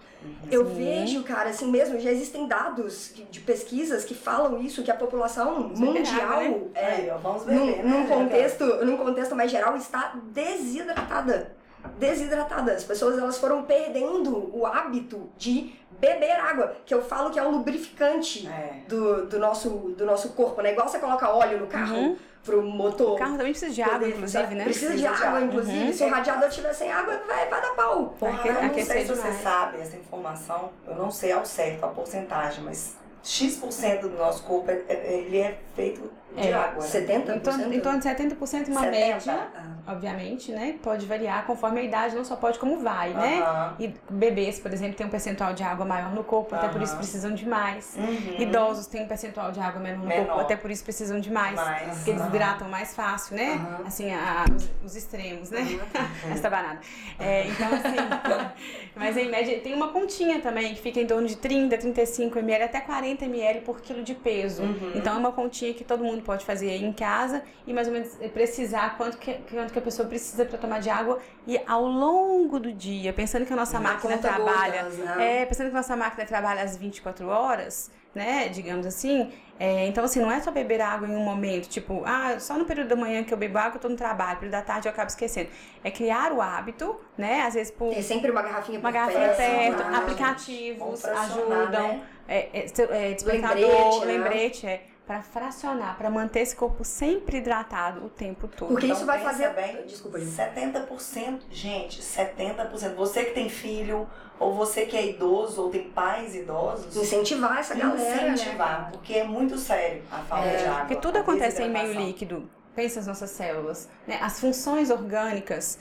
[0.50, 0.74] Eu Sim.
[0.74, 5.70] vejo, cara, assim mesmo, já existem dados de- pesquisas que falam isso, que a população
[5.70, 6.62] mundial, né?
[6.74, 7.12] é, Aí,
[7.46, 7.84] beber, num, né?
[7.84, 11.56] num contexto, num contexto mais geral, está desidratada.
[11.98, 12.74] Desidratada.
[12.74, 17.44] As pessoas elas foram perdendo o hábito de beber água, que eu falo que é
[17.44, 18.82] um lubrificante É.
[18.88, 20.72] do, do, nosso, do nosso corpo, né?
[20.72, 22.18] Igual você coloca óleo no carro Uhum.
[22.44, 23.16] pro motor.
[23.16, 24.64] O carro também precisa de água, inclusive, né?
[24.64, 25.42] Precisa de Precisa de água, água.
[25.42, 25.86] inclusive.
[25.88, 25.94] Uhum.
[25.94, 28.16] Se o radiador estiver sem água, vai, vai dar pau.
[28.20, 31.84] Porra, Aque- eu não sei se você sabe essa informação, eu não sei ao certo
[31.84, 36.84] a porcentagem, mas X% do nosso corpo, é- é- ele é feito de É, água.
[36.84, 36.90] né?
[36.90, 37.36] 70%?
[37.36, 38.90] Em torno, em torno de 70% uma 70?
[38.92, 39.92] média, Ah.
[39.94, 40.76] obviamente, né?
[40.82, 43.40] Pode variar conforme a idade, não só pode como vai, né?
[43.42, 43.76] Aham.
[43.80, 46.96] E bebês, por exemplo, têm um percentual de água maior no corpo, até por isso
[46.96, 47.96] precisam de mais.
[47.98, 48.36] Uhum.
[48.42, 50.26] Idosos têm um percentual de água menor no Menor.
[50.28, 51.56] corpo, até por isso precisam de mais.
[51.56, 51.96] Mais.
[51.98, 53.60] Porque eles hidratam mais fácil, né?
[53.86, 55.60] Assim, a- os, os extremos, né?
[56.32, 56.80] Essa banana.
[57.20, 57.96] É, então, assim.
[58.96, 62.64] mas em média tem uma continha também, que fica em torno de 30, 35 ml,
[62.66, 64.62] até 40 ml por quilo de peso.
[64.64, 64.92] Uhum.
[64.96, 68.16] Então é uma continha que todo mundo pode fazer em casa e mais ou menos
[68.34, 71.20] precisar quanto que, quanto que a pessoa precisa para tomar de água.
[71.48, 74.84] E ao longo do dia, pensando que a nossa Na máquina conta trabalha.
[74.84, 75.42] gotas, né?
[75.42, 80.20] É, pensando que nossa máquina trabalha às 24 horas, né, digamos assim, é, então assim,
[80.20, 83.24] não é só beber água em um momento, tipo, ah, só no período da manhã
[83.24, 85.50] que eu bebo água eu tô no trabalho, período da tarde eu acabo esquecendo.
[85.84, 89.78] É criar o hábito, né, às vezes por Tem sempre uma garrafinha uma garrafinha perto,
[89.78, 89.84] né?
[89.84, 92.02] Vamos aplicativos ajudam, né?
[92.28, 92.66] é, é,
[93.12, 94.06] é, despertador, Lembrete, né?
[94.06, 98.70] lembrete, é, para fracionar, para manter esse corpo sempre hidratado o tempo todo.
[98.70, 99.50] Porque Então, isso vai fazer.
[99.56, 100.30] bem, Desculpa, Ju.
[100.30, 102.94] 70%, gente, 70%.
[102.94, 104.08] Você que tem filho,
[104.40, 108.28] ou você que é idoso, ou tem pais idosos, Incentivar essa galera.
[108.34, 108.90] incentivar, Né?
[108.92, 110.80] porque é muito sério a falta É, de água.
[110.82, 112.48] Porque tudo acontece em meio líquido.
[112.76, 114.20] Pensa as nossas células, né?
[114.22, 115.80] As funções orgânicas,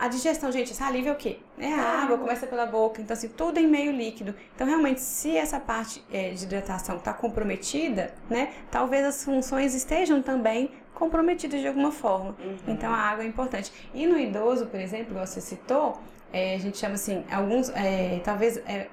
[0.00, 1.38] a digestão, gente, saliva é o quê?
[1.58, 4.34] É a água, começa pela boca, então assim, tudo em meio líquido.
[4.54, 10.22] Então, realmente, se essa parte é, de hidratação está comprometida, né, talvez as funções estejam
[10.22, 12.34] também comprometidas de alguma forma.
[12.42, 12.56] Uhum.
[12.68, 13.70] Então, a água é importante.
[13.92, 16.00] E no idoso, por exemplo, você citou,
[16.32, 18.88] é, a gente chama assim, alguns, é, talvez é,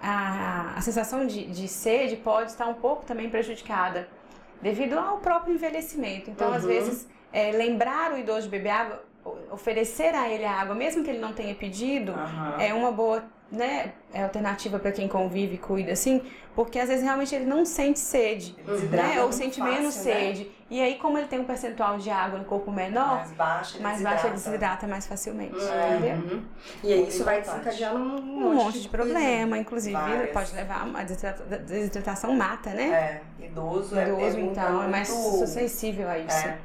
[0.00, 4.08] a, a sensação de, de sede pode estar um pouco também prejudicada
[4.62, 6.30] devido ao próprio envelhecimento.
[6.30, 6.68] Então, às Uhum.
[6.68, 9.04] vezes, é, lembrar o idoso de beber água,
[9.50, 12.56] oferecer a ele a água, mesmo que ele não tenha pedido, Aham.
[12.60, 16.20] é uma boa né, é alternativa para quem convive e cuida, assim,
[16.54, 18.56] porque às vezes realmente ele não sente sede,
[18.90, 19.22] né?
[19.22, 20.02] Ou sente fácil, menos né?
[20.02, 20.50] sede.
[20.68, 23.84] E aí, como ele tem um percentual de água no corpo menor, Mais baixo, ele
[23.84, 24.30] mais desidrata.
[24.30, 25.90] desidrata mais facilmente, É.
[25.96, 26.16] entendeu?
[26.38, 26.42] Uhum.
[26.82, 28.16] E aí isso vai desencadeando um
[28.48, 29.04] Um monte de coisa.
[29.12, 30.30] problema, inclusive Várias.
[30.32, 31.02] pode levar a
[31.58, 33.22] desidratação mata, né?
[33.40, 36.46] É, idoso, é, Idoso, é então, é mais muito- sensível a isso.
[36.48, 36.58] É.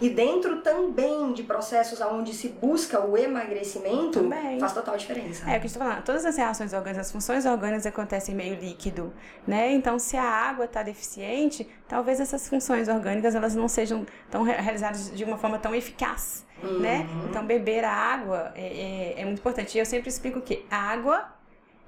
[0.00, 4.58] E dentro também de processos onde se busca o emagrecimento, Também.
[4.58, 5.48] faz total diferença.
[5.48, 8.54] É o que tá falando, todas as reações orgânicas, as funções orgânicas acontecem em meio
[8.58, 9.12] líquido,
[9.46, 9.70] né?
[9.72, 14.54] Então, se a água está deficiente, talvez essas funções orgânicas elas não sejam tão re-
[14.54, 16.46] realizadas de uma forma tão eficaz,
[16.80, 17.06] né?
[17.28, 19.76] Então, beber a água é, é- é muito importante.
[19.76, 21.26] E eu sempre explico que água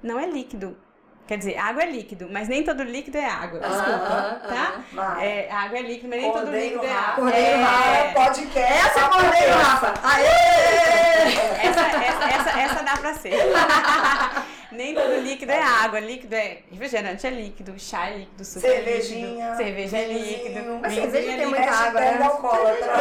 [0.03, 0.77] não é líquido.
[1.29, 3.59] Quer dizer, água é líquido, mas nem todo líquido é água.
[3.63, 4.81] Aham, Desculpa, aham, tá?
[4.91, 7.13] Mas, É, água é líquido, mas nem todo líquido é água.
[7.13, 8.73] Cordeiro É, Rafa, podcast.
[8.73, 9.93] Essa é a Cordeiro Rafa!
[10.07, 10.25] Aê!
[11.67, 13.33] Essa, essa, essa, essa dá pra ser.
[14.71, 15.99] Nem todo líquido é água.
[15.99, 20.79] Líquido é refrigerante é líquido, chá é líquido, suco é Cervejinha, líquido, cerveja é líquido.
[20.81, 21.49] Mas vinhozinho cerveja é tem líquido.
[21.49, 22.23] muita água, né?
[22.23, 22.93] alcoólatra.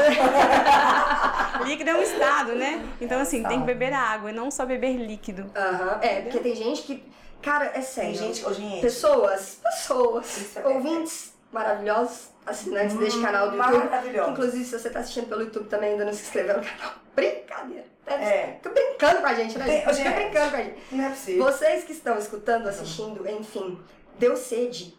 [1.65, 2.83] Líquido é um estado, né?
[3.01, 5.51] Então, assim, tem que beber água e não só beber líquido.
[5.57, 7.03] Aham, É, porque tem gente que.
[7.43, 8.15] Cara, é sério.
[8.15, 13.85] Gente, ô, gente, Pessoas, pessoas, é ouvintes maravilhosos, assinantes deste canal do YouTube.
[13.85, 14.31] Maravilhoso.
[14.31, 17.85] inclusive, se você tá assistindo pelo YouTube também ainda não se inscreveu no canal, brincadeira.
[18.05, 18.55] Deve É.
[18.63, 19.67] Fica brincando com a gente, né?
[19.67, 19.81] Gente?
[19.81, 20.15] Fica gente.
[20.15, 20.79] brincando com a gente.
[20.93, 21.45] Não é possível.
[21.45, 23.79] Vocês que estão escutando, assistindo, enfim,
[24.19, 24.97] deu sede.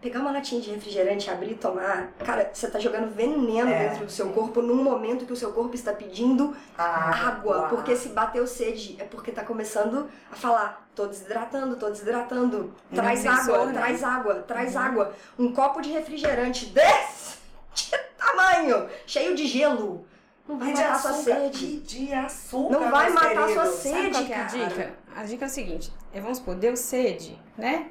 [0.00, 3.88] Pegar uma latinha de refrigerante, abrir e tomar, cara, você tá jogando veneno É.
[3.90, 7.28] dentro do seu corpo num momento que o seu corpo está pedindo Água.
[7.66, 7.68] água.
[7.68, 12.74] Porque se bateu sede é porque tá começando a falar, tô desidratando, tô desidratando.
[12.94, 13.72] Traz sensor, água, né?
[13.72, 15.14] traz água, traz água.
[15.38, 17.38] Um copo de refrigerante desse
[17.74, 20.06] de tamanho, cheio de gelo.
[20.46, 21.34] Não vai E de matar sua açúcar.
[21.34, 21.64] sede.
[21.64, 23.74] E de açúcar, Não vai matar sua queridos.
[23.78, 24.14] sede.
[24.14, 24.66] Sabe é a cara.
[24.68, 24.94] dica?
[25.16, 27.86] A dica é o seguinte, é, vamos supor, deu sede, né?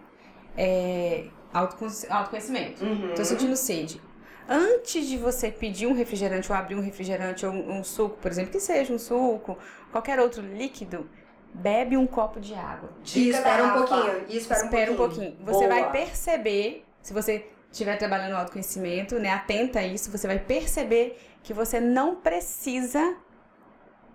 [0.57, 2.83] É, autocon- autoconhecimento.
[2.83, 3.13] Uhum.
[3.15, 4.01] Tô sentindo sede.
[4.49, 8.29] Antes de você pedir um refrigerante ou abrir um refrigerante ou um, um suco, por
[8.29, 9.57] exemplo, que seja um suco,
[9.91, 11.09] qualquer outro líquido,
[11.53, 12.89] bebe um copo de água.
[13.15, 14.25] E espera um pouquinho.
[14.29, 15.31] E espera, Espera um um pouquinho.
[15.31, 15.45] pouquinho.
[15.45, 15.81] Você Boa.
[15.81, 21.19] vai perceber, se você estiver trabalhando no autoconhecimento, né, atenta a isso, você vai perceber
[21.43, 23.15] que você não precisa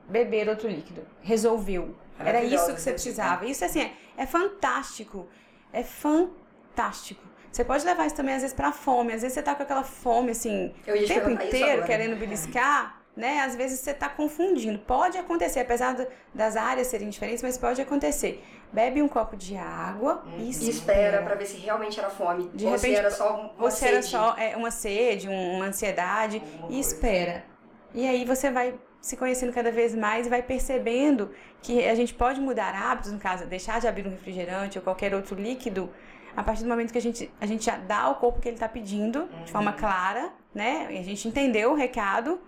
[0.09, 1.03] beber outro líquido.
[1.22, 1.94] Resolveu.
[2.18, 3.44] Era isso que você precisava.
[3.46, 5.29] Isso assim, é, é fantástico.
[5.72, 7.22] É fantástico.
[7.53, 9.12] Você pode levar isso também às vezes pra fome.
[9.12, 11.87] Às vezes você tá com aquela fome assim, o tempo inteiro agora.
[11.87, 13.41] querendo beliscar, né?
[13.41, 14.79] Às vezes você tá confundindo.
[14.79, 18.45] Pode acontecer, apesar do- das áreas serem diferentes, mas pode acontecer.
[18.73, 22.51] Bebe um copo de água e E espera pra ver se realmente era fome.
[22.53, 24.09] De ou repente, se era só uma Você era sede.
[24.09, 27.45] só é, uma sede, um- uma ansiedade e espera.
[27.95, 31.31] E aí você vai se conhecendo cada vez mais e vai percebendo
[31.63, 35.15] que a gente pode mudar hábitos, no caso, deixar de abrir um refrigerante ou qualquer
[35.15, 35.89] outro líquido,
[36.37, 38.49] a partir do momento que a gente, a gente já dá ao corpo o que
[38.49, 39.77] ele está pedindo, de forma Uhum.
[39.79, 40.89] clara, né?
[40.91, 42.39] E a gente entendeu o recado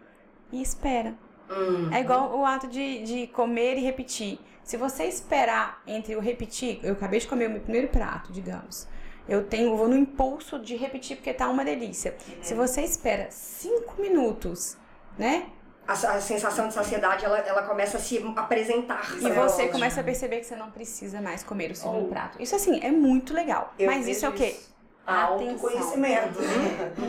[0.53, 1.15] e espera.
[1.51, 1.91] Hum.
[1.93, 4.39] É igual o ato de, de comer e repetir.
[4.63, 8.87] Se você esperar entre o repetir, eu acabei de comer o meu primeiro prato, digamos.
[9.27, 12.15] Eu tenho, eu vou no impulso de repetir porque tá uma delícia.
[12.43, 14.77] Se você espera cinco minutos,
[15.19, 15.47] né?
[15.87, 19.11] A, a sensação de saciedade, ela, ela começa a se apresentar.
[19.17, 19.73] E você ótimo.
[19.73, 22.09] começa a perceber que você não precisa mais comer o segundo Oh.
[22.09, 22.43] prato.
[22.43, 23.73] Isso assim, é muito legal.
[23.79, 24.49] Eu Mas isso é o quê?
[24.49, 24.77] isso.
[25.09, 26.39] Autoconhecimento.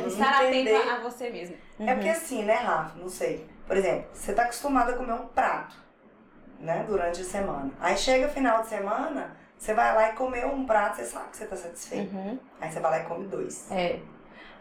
[0.07, 0.75] Estar Entender.
[0.75, 1.57] atento a você mesmo.
[1.79, 2.97] É porque assim, né, Rafa?
[2.97, 3.45] Não sei.
[3.67, 5.75] Por exemplo, você tá acostumado a comer um prato,
[6.59, 7.71] né, durante a semana.
[7.79, 11.38] Aí chega final de semana, você vai lá e comeu um prato, você sabe que
[11.38, 12.15] você tá satisfeito.
[12.15, 12.39] Uhum.
[12.59, 13.69] Aí você vai lá e come dois.
[13.71, 13.99] É.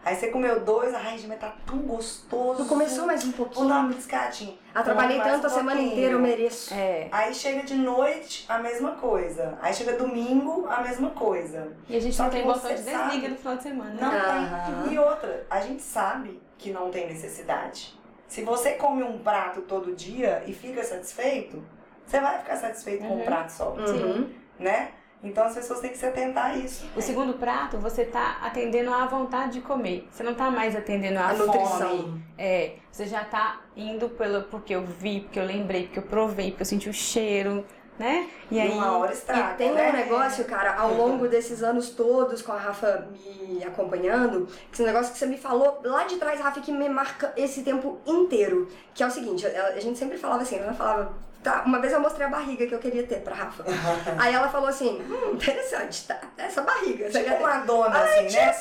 [0.09, 2.61] Aí você comeu dois, ai, mas tá tão gostoso.
[2.61, 3.69] Não começou mais um Vou pouquinho.
[3.69, 4.55] dar uma piscadinha.
[4.73, 5.91] Ah, trabalhei tanto a um semana pouquinho.
[5.91, 6.73] inteira, eu mereço.
[6.73, 7.07] É.
[7.11, 9.55] Aí chega de noite, a mesma coisa.
[9.61, 11.73] Aí chega domingo, a mesma coisa.
[11.87, 13.91] E a gente Só não tem botão de desliga no final de semana.
[13.91, 14.01] né?
[14.01, 14.81] Não Aham.
[14.83, 14.93] tem.
[14.93, 17.95] E outra, a gente sabe que não tem necessidade.
[18.27, 21.63] Se você come um prato todo dia e fica satisfeito,
[22.03, 23.25] você vai ficar satisfeito com um Uhum.
[23.25, 24.27] prato só, Uhum.
[24.57, 24.89] né?
[25.21, 26.85] Então as pessoas têm que se atentar a isso.
[26.95, 30.07] O segundo prato, você tá atendendo à vontade de comer.
[30.11, 31.45] Você não tá mais atendendo à A fome.
[31.47, 32.21] nutrição.
[32.37, 36.51] É, você já tá indo pelo porque eu vi, porque eu lembrei, porque eu provei,
[36.51, 37.65] porque eu senti o cheiro,
[37.99, 38.29] né?
[38.49, 39.89] E E aí uma hora estraga, E tem né?
[39.89, 44.83] um negócio, cara, ao longo desses anos todos com a Rafa me acompanhando, que esse
[44.83, 48.69] negócio que você me falou lá de trás, Rafa, que me marca esse tempo inteiro.
[48.93, 51.11] Que é o seguinte, ela- a gente sempre falava assim, ela falava,
[51.43, 53.63] tá, uma vez eu mostrei a barriga que eu queria ter pra Rafa.
[54.17, 57.11] Aí ela falou assim, hum, interessante, tá, essa barriga.
[57.11, 57.43] Você Tipo quer ter?
[57.43, 58.53] Madonna, assim, né?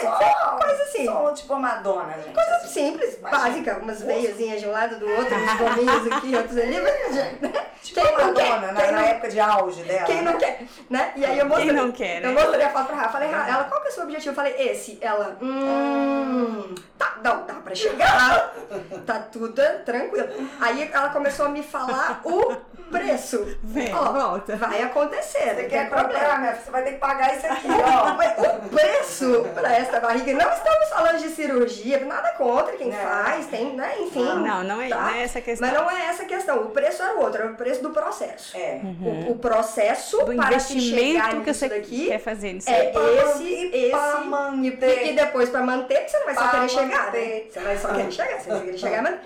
[0.00, 1.06] Só, coisa assim.
[1.06, 2.34] Só tipo Madonna, gente.
[2.34, 2.68] Coisa assim.
[2.68, 3.42] simples, Imagina.
[3.42, 8.00] básica, umas veiazinhas de um lado do outro, uns gominhos aqui, outros ali, mas, Tipo
[8.00, 8.50] quem não quer?
[8.50, 10.04] Madonna, na, Quem na não- época de auge dela.
[10.06, 10.38] Quem não né?
[10.38, 11.12] quer, né?
[11.14, 11.68] E aí eu mostrei.
[11.68, 12.28] Quem não quer, né?
[12.28, 13.12] Eu mostrei a foto pra Rafa.
[13.12, 14.30] Falei, Rafa, ela, qual que é o seu objetivo?
[14.32, 14.98] Eu falei, esse.
[15.00, 16.74] Ela, hum.
[17.22, 18.52] Não, dá pra chegar.
[19.06, 20.28] Tá tudo tranquilo.
[20.60, 22.54] Aí ela começou a me falar o
[22.90, 23.58] preço.
[23.64, 24.56] Vem, Ó, volta.
[24.56, 26.12] Vai acontecer, Você quer problema.
[26.20, 28.14] comprar, minha filha, você vai ter que pagar isso aqui, ó.
[28.14, 32.96] Mas o preço pra esta barriga, não estamos falando de cirurgia, nada contra quem Não.
[32.98, 33.92] faz, tem, né?
[34.00, 34.22] Enfim.
[34.24, 34.96] Não, não é, tá?
[34.96, 35.68] não é essa a questão.
[35.68, 36.58] Mas não é essa a questão.
[36.62, 38.56] O preço era o outro, era o preço do processo.
[38.56, 38.80] É.
[39.28, 42.70] O, o processo Do para investimento que você daqui quer fazer nisso.
[42.70, 45.06] é pra esse, manter, pra esse manter.
[45.06, 47.42] e, e depois pra manter, porque você não vai querer chegar, né?
[47.50, 49.18] Você vai só querer chegar, você vai querer chegar, mas...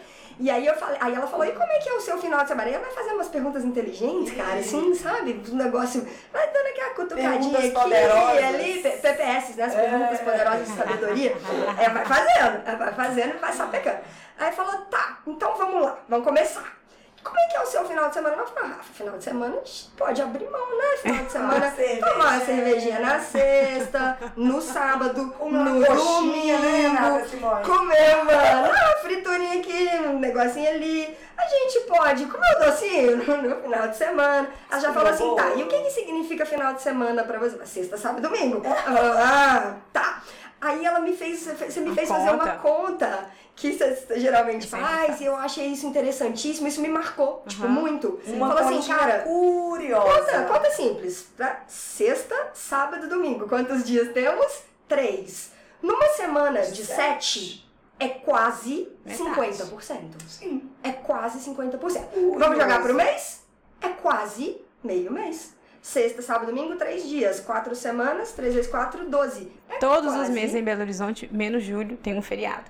[0.43, 2.41] E aí eu falei, aí ela falou, e como é que é o seu final
[2.41, 2.71] de semana?
[2.71, 5.39] E ela vai fazer umas perguntas inteligentes, cara, assim, sabe?
[5.51, 8.45] Um negócio, vai dando aquela cutucadinha aqui, poderosas.
[8.45, 9.65] ali, PPS, né?
[9.65, 11.37] As perguntas poderosas de sabedoria.
[11.79, 13.99] É, vai fazendo, ela vai fazendo e vai sapecando.
[14.39, 16.80] Aí falou, tá, então vamos lá, vamos começar.
[17.23, 18.37] Como é que é o seu final de semana?
[18.37, 20.85] Eu falei, Rafa, final de semana a gente pode abrir mão, né?
[21.03, 22.07] Final de semana, cerveja.
[22.07, 27.65] tomar uma cervejinha na sexta, no sábado, Uma no coxinha, né, domingo, Simone?
[27.65, 31.17] comer uma ah, friturinha aqui, um negocinho ali.
[31.37, 34.49] A gente pode comer o docinho no, no final de semana.
[34.71, 37.65] Ela já falou assim, tá, e o que, que significa final de semana pra você?
[37.67, 38.63] Sexta, sábado e domingo.
[38.67, 40.23] Ah, tá.
[40.61, 42.57] Aí ela me fez, você me Uma fez fazer uma conta.
[42.59, 47.65] conta que você geralmente sempre faz, e eu achei isso interessantíssimo, isso me marcou, tipo,
[47.65, 47.73] Aham.
[47.73, 48.21] muito.
[48.27, 50.21] Uma Falou assim, cara, curiosa.
[50.21, 51.29] Conta, conta simples.
[51.37, 51.63] Tá?
[51.67, 53.49] Sexta, sábado domingo.
[53.49, 54.63] Quantos dias temos?
[54.89, 55.53] Três.
[55.83, 57.41] Numa semana de Sete.
[57.41, 59.31] sete, é quase Metade.
[59.31, 60.01] 50%.
[60.29, 60.71] Sim.
[60.83, 61.79] É quase 50%.
[61.79, 62.39] Curioso.
[62.39, 63.43] Vamos jogar pro mês?
[63.81, 65.55] É quase meio mês.
[65.83, 67.41] Sexta, sábado, domingo, três dias.
[67.41, 69.51] Quatro semanas, três vezes quatro, doze.
[69.69, 70.33] É Todos os quase.
[70.33, 72.65] meses em Belo Horizonte, menos julho, tem um feriado.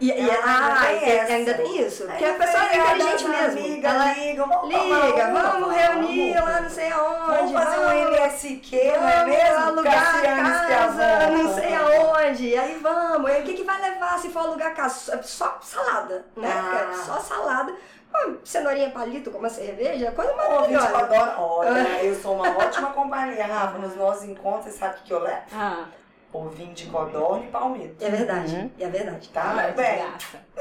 [0.00, 1.32] E, e, Ah, ah, ainda tem essa.
[1.32, 2.04] ainda tem isso.
[2.06, 3.60] Porque a pessoa é inteligente mesmo.
[3.60, 6.50] amigas Ela ligam, vamos liga, uma, vamos reunir vamos.
[6.50, 7.26] lá não sei aonde.
[7.36, 9.56] Vamos fazer um vamos- MSQ, não é Vamos mesmo?
[9.58, 12.46] alugar casa, não sei aonde.
[12.48, 13.30] E aí vamos.
[13.30, 15.22] E o que, que vai levar se for alugar casa?
[15.22, 16.48] Só salada, né?
[16.52, 17.02] Ah.
[17.06, 17.72] Só salada.
[18.14, 20.98] Uma cenourinha palito com uma cerveja, coisa Ô, Vinte, eu maravilhosa.
[20.98, 21.40] adoro.
[21.40, 23.78] Olha, eu sou uma ótima companhia, Rafa.
[23.78, 25.40] Nos nossos encontros, você sabe o que eu levo?
[25.52, 25.86] Ah,
[26.32, 28.02] Ovinho de codorna e palmito.
[28.02, 28.70] É verdade, Uhum.
[28.80, 29.28] é verdade.
[29.28, 30.02] Tá, que bem?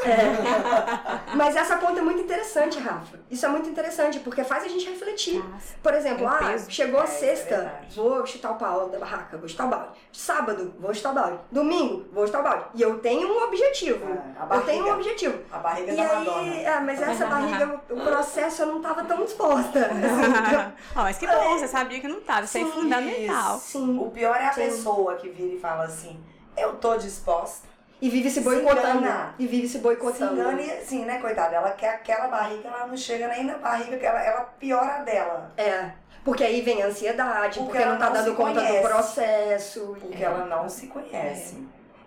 [0.03, 1.21] Graça.
[1.35, 3.19] Mas essa conta é muito interessante, Rafa.
[3.29, 5.43] Isso é muito interessante, porque faz a gente refletir.
[5.43, 5.75] Nossa.
[5.81, 6.71] Por exemplo, Tem ah, peso.
[6.71, 7.95] chegou a É, é sexta, verdade.
[7.95, 9.89] vou chutar o pau da barraca, vou chutar o balde.
[10.11, 11.39] Sábado, vou chutar o balde.
[11.51, 12.65] Domingo, vou chutar o balde.
[12.75, 14.05] E eu tenho um objetivo.
[14.05, 14.65] Ah, a eu barriga.
[14.71, 15.39] tenho um objetivo.
[15.51, 16.81] A barriga E da aí, Madonna.
[16.81, 19.79] mas essa barriga, o processo eu não tava tão disposta.
[19.79, 20.73] assim.
[20.95, 22.41] Ó, mas que bom, você sabia que não tava.
[22.45, 23.57] Isso é Sim, fundamental.
[23.57, 23.97] Sim.
[23.99, 24.61] O pior é a Sim.
[24.61, 26.19] pessoa que vira e fala assim,
[26.57, 27.67] eu tô disposta.
[28.01, 28.97] E vive se Se boicotando.
[28.99, 29.35] engana.
[29.37, 30.33] E vive se Se boicotando.
[30.33, 31.55] engana e assim, né, coitada?
[31.55, 35.03] Ela quer aquela barriga, ela não chega nem na barriga, que ela, ela piora a
[35.03, 35.51] dela.
[35.55, 35.91] É.
[36.23, 38.81] Porque aí vem a ansiedade, Porque porque, ela não tá não dando se conta conhece.
[38.81, 39.97] do processo.
[40.01, 41.57] Porque ela não se conhece.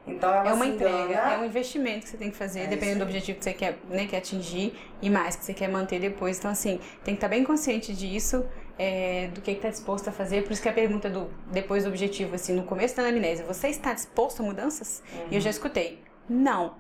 [0.07, 1.33] Então ela É uma se entrega, engana.
[1.35, 3.79] é um investimento que você tem que fazer, É dependendo do objetivo que você quer,
[3.89, 6.39] né, quer atingir e mais que você quer manter depois.
[6.39, 8.45] Então, assim, tem que estar bem consciente disso,
[8.79, 10.43] é, do que está disposto a fazer.
[10.45, 13.69] Por isso que a pergunta do depois do objetivo, assim, no começo da anamnese, você
[13.69, 15.03] está disposto a mudanças?
[15.31, 16.75] E eu já escutei, não.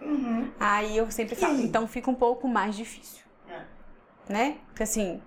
[0.00, 0.50] Uhum.
[0.58, 3.22] Aí eu sempre falo, então fica um pouco mais difícil.
[3.48, 4.32] É.
[4.32, 4.58] Né?
[4.68, 5.20] Porque assim,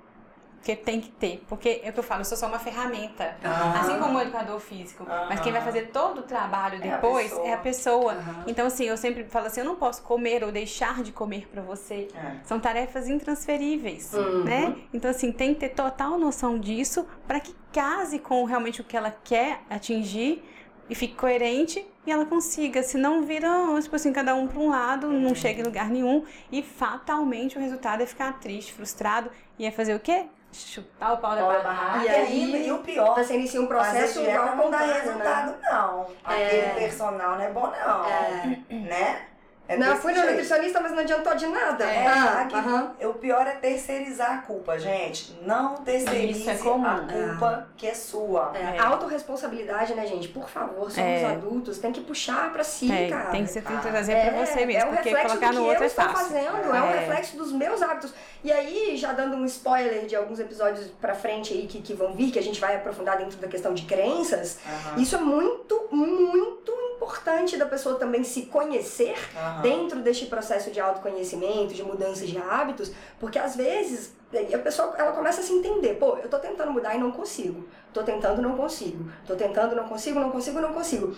[0.61, 1.43] porque tem que ter.
[1.49, 3.35] Porque é o que eu falo, eu sou só uma ferramenta.
[3.43, 3.79] Ah.
[3.79, 5.03] Assim como o educador físico.
[5.27, 7.47] Mas quem vai fazer todo o trabalho É a depois pessoa.
[7.47, 8.15] é a pessoa.
[8.45, 11.63] Então, assim, eu sempre falo assim, eu não posso comer ou deixar de comer pra
[11.63, 12.09] você.
[12.13, 12.35] É.
[12.43, 14.43] São tarefas intransferíveis, Uhum.
[14.43, 14.75] né?
[14.93, 18.95] Então, assim, tem que ter total noção disso para que case com realmente o que
[18.95, 20.43] ela quer atingir
[20.87, 22.83] e fique coerente e ela consiga.
[22.83, 23.49] Senão vira,
[23.81, 27.61] tipo assim, cada um para um lado, não chega em lugar nenhum e fatalmente o
[27.61, 30.25] resultado é ficar triste, frustrado e é fazer o quê?
[30.51, 31.63] Chutar o pau da barraca.
[31.63, 31.99] barraca.
[32.03, 34.99] E, E aí- e o pior, Você inicia um processo ao não dá contrário, né?
[35.01, 36.07] resultado, não.
[36.23, 36.75] Aquele É.
[36.77, 38.05] personal não é bom, não.
[38.05, 38.57] É.
[38.69, 39.21] Né?
[39.67, 40.27] É não, fui jeito.
[40.27, 41.85] nutricionista, mas não adiantou de nada.
[41.85, 43.05] É, Ah, aqui.
[43.05, 45.39] O pior é terceirizar a culpa, gente.
[45.43, 46.85] Não terceirize é comum.
[46.85, 48.51] a culpa que é sua.
[48.53, 48.79] É, É.
[48.81, 50.27] autorresponsabilidade, né, gente?
[50.27, 51.25] Por favor, somos É.
[51.25, 53.29] adultos, tem que puxar pra si, Tem, cara.
[53.29, 55.53] tem que ser, Ah, trazer é, pra você mesmo, é um porque reflexo colocar do
[55.53, 56.25] no que outro eu é estou fácil.
[56.25, 56.81] fazendo, é.
[56.81, 56.99] um É.
[56.99, 58.13] reflexo dos meus hábitos.
[58.43, 62.13] E aí, já dando um spoiler de alguns episódios pra frente aí que, que vão
[62.13, 65.87] vir, que a gente vai aprofundar dentro da questão de crenças, Aham, isso é muito,
[65.91, 69.61] muito importante da pessoa também se conhecer aham.
[69.61, 74.13] dentro deste processo de autoconhecimento, de mudança de hábitos, porque às vezes
[74.53, 77.67] a pessoa ela começa a se entender, pô, eu tô tentando mudar e não consigo.
[77.93, 79.11] Tô tentando, não consigo.
[79.27, 81.15] Tô tentando, não consigo, não consigo, não consigo.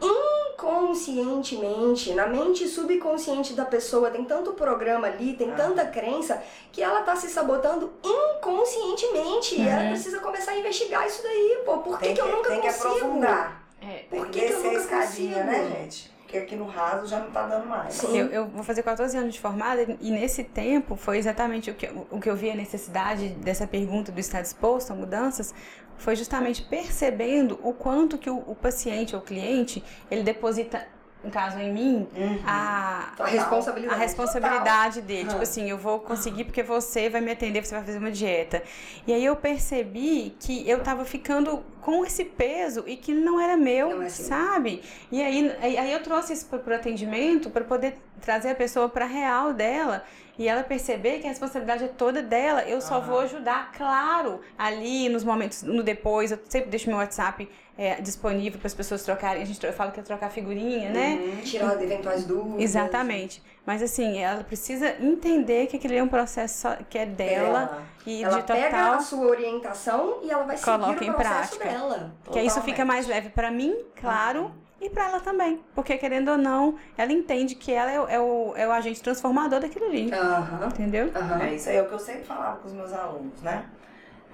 [0.00, 5.56] Inconscientemente, na mente subconsciente da pessoa, tem tanto programa ali, tem Ah.
[5.56, 9.60] tanta crença, que ela tá se sabotando inconscientemente.
[9.60, 9.88] E ela Uhum.
[9.90, 11.78] precisa começar a investigar isso daí, pô.
[11.78, 12.88] Por que, Tem que eu nunca tem que consigo?
[12.88, 13.62] aprofundar.
[13.82, 14.04] É.
[14.10, 15.76] Tem Por que que que eu nunca escadinha, né, consigo?
[15.80, 16.13] gente?
[16.34, 17.94] Porque aqui no raso já não tá dando mais.
[17.94, 18.16] Sim.
[18.18, 21.86] Eu, eu vou fazer 14 anos de formada e nesse tempo foi exatamente o que,
[21.86, 25.54] eu- o que eu vi a necessidade dessa pergunta do estar disposto a mudanças,
[25.96, 30.84] foi justamente percebendo o quanto que o, o paciente ou cliente, ele deposita,
[31.24, 32.38] no caso em mim, Uhum.
[32.46, 33.94] a, A responsabilidade.
[33.94, 35.24] a responsabilidade dele.
[35.28, 35.30] Ah.
[35.32, 38.62] Tipo assim, eu vou conseguir porque você vai me atender, você vai fazer uma dieta.
[39.06, 43.56] E aí eu percebi que eu tava ficando com esse peso e que não era
[43.56, 44.26] meu, Não é seu.
[44.26, 44.82] sabe?
[45.10, 49.04] E aí, aí eu trouxe isso pro, pro atendimento para poder trazer a pessoa pra
[49.06, 50.04] real dela
[50.38, 52.62] e ela perceber que a responsabilidade é toda dela.
[52.64, 56.32] Eu só vou ajudar, claro, ali nos momentos, no depois.
[56.32, 59.42] Eu sempre deixo meu WhatsApp é, disponível para as pessoas trocarem.
[59.42, 61.18] A gente, falo que é trocar figurinha, né?
[61.20, 61.40] Uhum.
[61.42, 62.60] Tirar eventuais dúvidas.
[62.62, 63.42] Exatamente.
[63.66, 68.36] Mas assim, ela precisa entender que aquele é um processo que é dela e Ela
[68.40, 68.92] de pega total.
[68.94, 71.64] a sua orientação e ela vai Coloca seguir em o processo prática.
[71.68, 72.12] dela.
[72.30, 72.94] Que aí isso fica Totalmente.
[72.94, 75.60] mais leve pra mim, claro, e pra ela também.
[75.74, 79.02] Porque querendo ou não, ela entende que ela é, o- é o, é o agente
[79.02, 80.12] transformador daquilo ali.
[80.12, 80.66] Aham.
[80.66, 81.10] Entendeu?
[81.42, 83.64] É isso aí, é o que eu sempre falava com os meus alunos, né?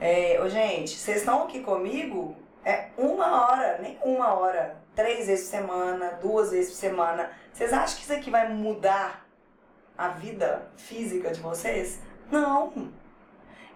[0.00, 5.46] É, ô, gente, vocês estão aqui comigo é uma hora, nem uma hora, três vezes
[5.46, 7.30] por semana, duas vezes por semana.
[7.52, 9.26] Vocês acham que isso aqui vai mudar
[9.96, 12.00] a vida física de vocês?
[12.30, 12.90] Não.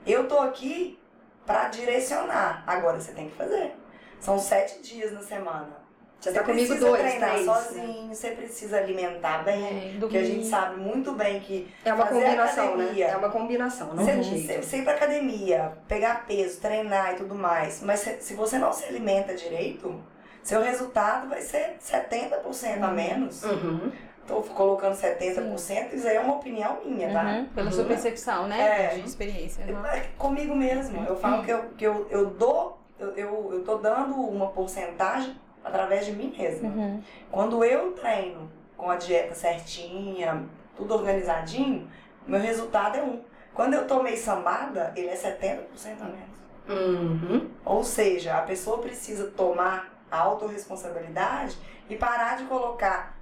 [0.06, 0.98] Eu tô aqui
[1.46, 2.62] pra direcionar.
[2.66, 3.74] Agora você tem que fazer.
[4.20, 5.83] São sete dias na semana.
[6.32, 7.44] Você tá comigo precisa dois, treinar né?
[7.44, 9.96] sozinho, você precisa alimentar bem.
[10.00, 12.82] Porque a gente sabe muito bem que É uma Fazer combinação, né?
[12.84, 13.06] academia.
[13.06, 14.64] É uma combinação, não você, tem você, jeito.
[14.64, 18.72] você ir pra academia, pegar peso, treinar e tudo mais, mas se, se você não
[18.72, 19.94] se alimenta direito,
[20.42, 23.42] seu resultado vai ser 70% a menos.
[23.44, 23.90] Uhum.
[24.26, 27.22] Tô colocando 70%, isso aí é uma opinião minha, tá?
[27.24, 27.88] Uhum, Pela sua Uhum.
[27.88, 28.58] percepção, né?
[28.58, 28.94] É.
[28.94, 29.62] De experiência.
[29.66, 29.84] Uhum.
[29.86, 31.04] é comigo mesmo.
[31.04, 35.36] Eu falo que eu, que eu, eu dou, eu, eu, eu tô dando uma porcentagem
[35.64, 36.68] através de mim mesma.
[36.68, 37.02] Uhum.
[37.30, 40.44] Quando eu treino com a dieta certinha,
[40.76, 41.88] tudo organizadinho,
[42.26, 43.22] meu resultado é um.
[43.54, 45.60] Quando eu tô meio sambada, ele é 70%
[46.00, 46.34] a menos.
[46.68, 47.50] Uhum.
[47.64, 51.56] Ou seja, a pessoa precisa tomar a autorresponsabilidade
[51.88, 53.16] e parar de colocar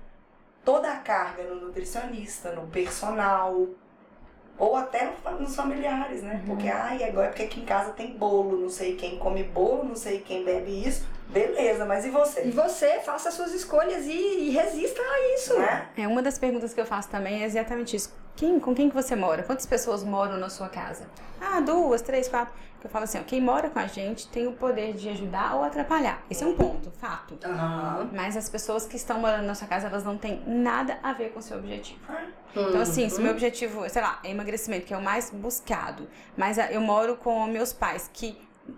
[0.65, 3.67] toda a carga no nutricionista, no personal,
[4.63, 6.41] ou até nos familiares, né?
[6.47, 9.83] Porque, ai, agora é porque aqui em casa tem bolo, não sei quem come bolo,
[9.83, 11.05] não sei quem bebe isso.
[11.31, 12.43] Beleza, mas e E você?
[12.53, 15.59] você faça as suas escolhas e, e resista a isso.
[15.59, 15.89] Né?
[15.97, 18.15] É uma das perguntas que eu faço também é exatamente isso.
[18.37, 19.43] Quem, com quem que você mora?
[19.43, 21.09] Quantas pessoas moram na sua casa?
[21.41, 22.55] Ah, duas, três, quatro.
[22.85, 25.63] Eu falo assim, ó, quem mora com a gente tem o poder de ajudar ou
[25.63, 26.23] atrapalhar.
[26.29, 27.39] Esse é um ponto, fato.
[27.45, 28.11] Aham.
[28.13, 31.31] Mas as pessoas que estão morando na sua casa, elas não têm nada a ver
[31.33, 32.01] com o seu objetivo.
[32.09, 33.25] Ah, Então, assim, se o Uhum.
[33.25, 37.17] meu objetivo, sei lá, é emagrecimento, que é o mais buscado, mas ah, eu moro
[37.17, 38.37] com meus pais que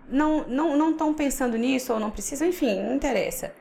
[0.09, 3.55] não não não estão pensando nisso ou não precisam, enfim, não interessa.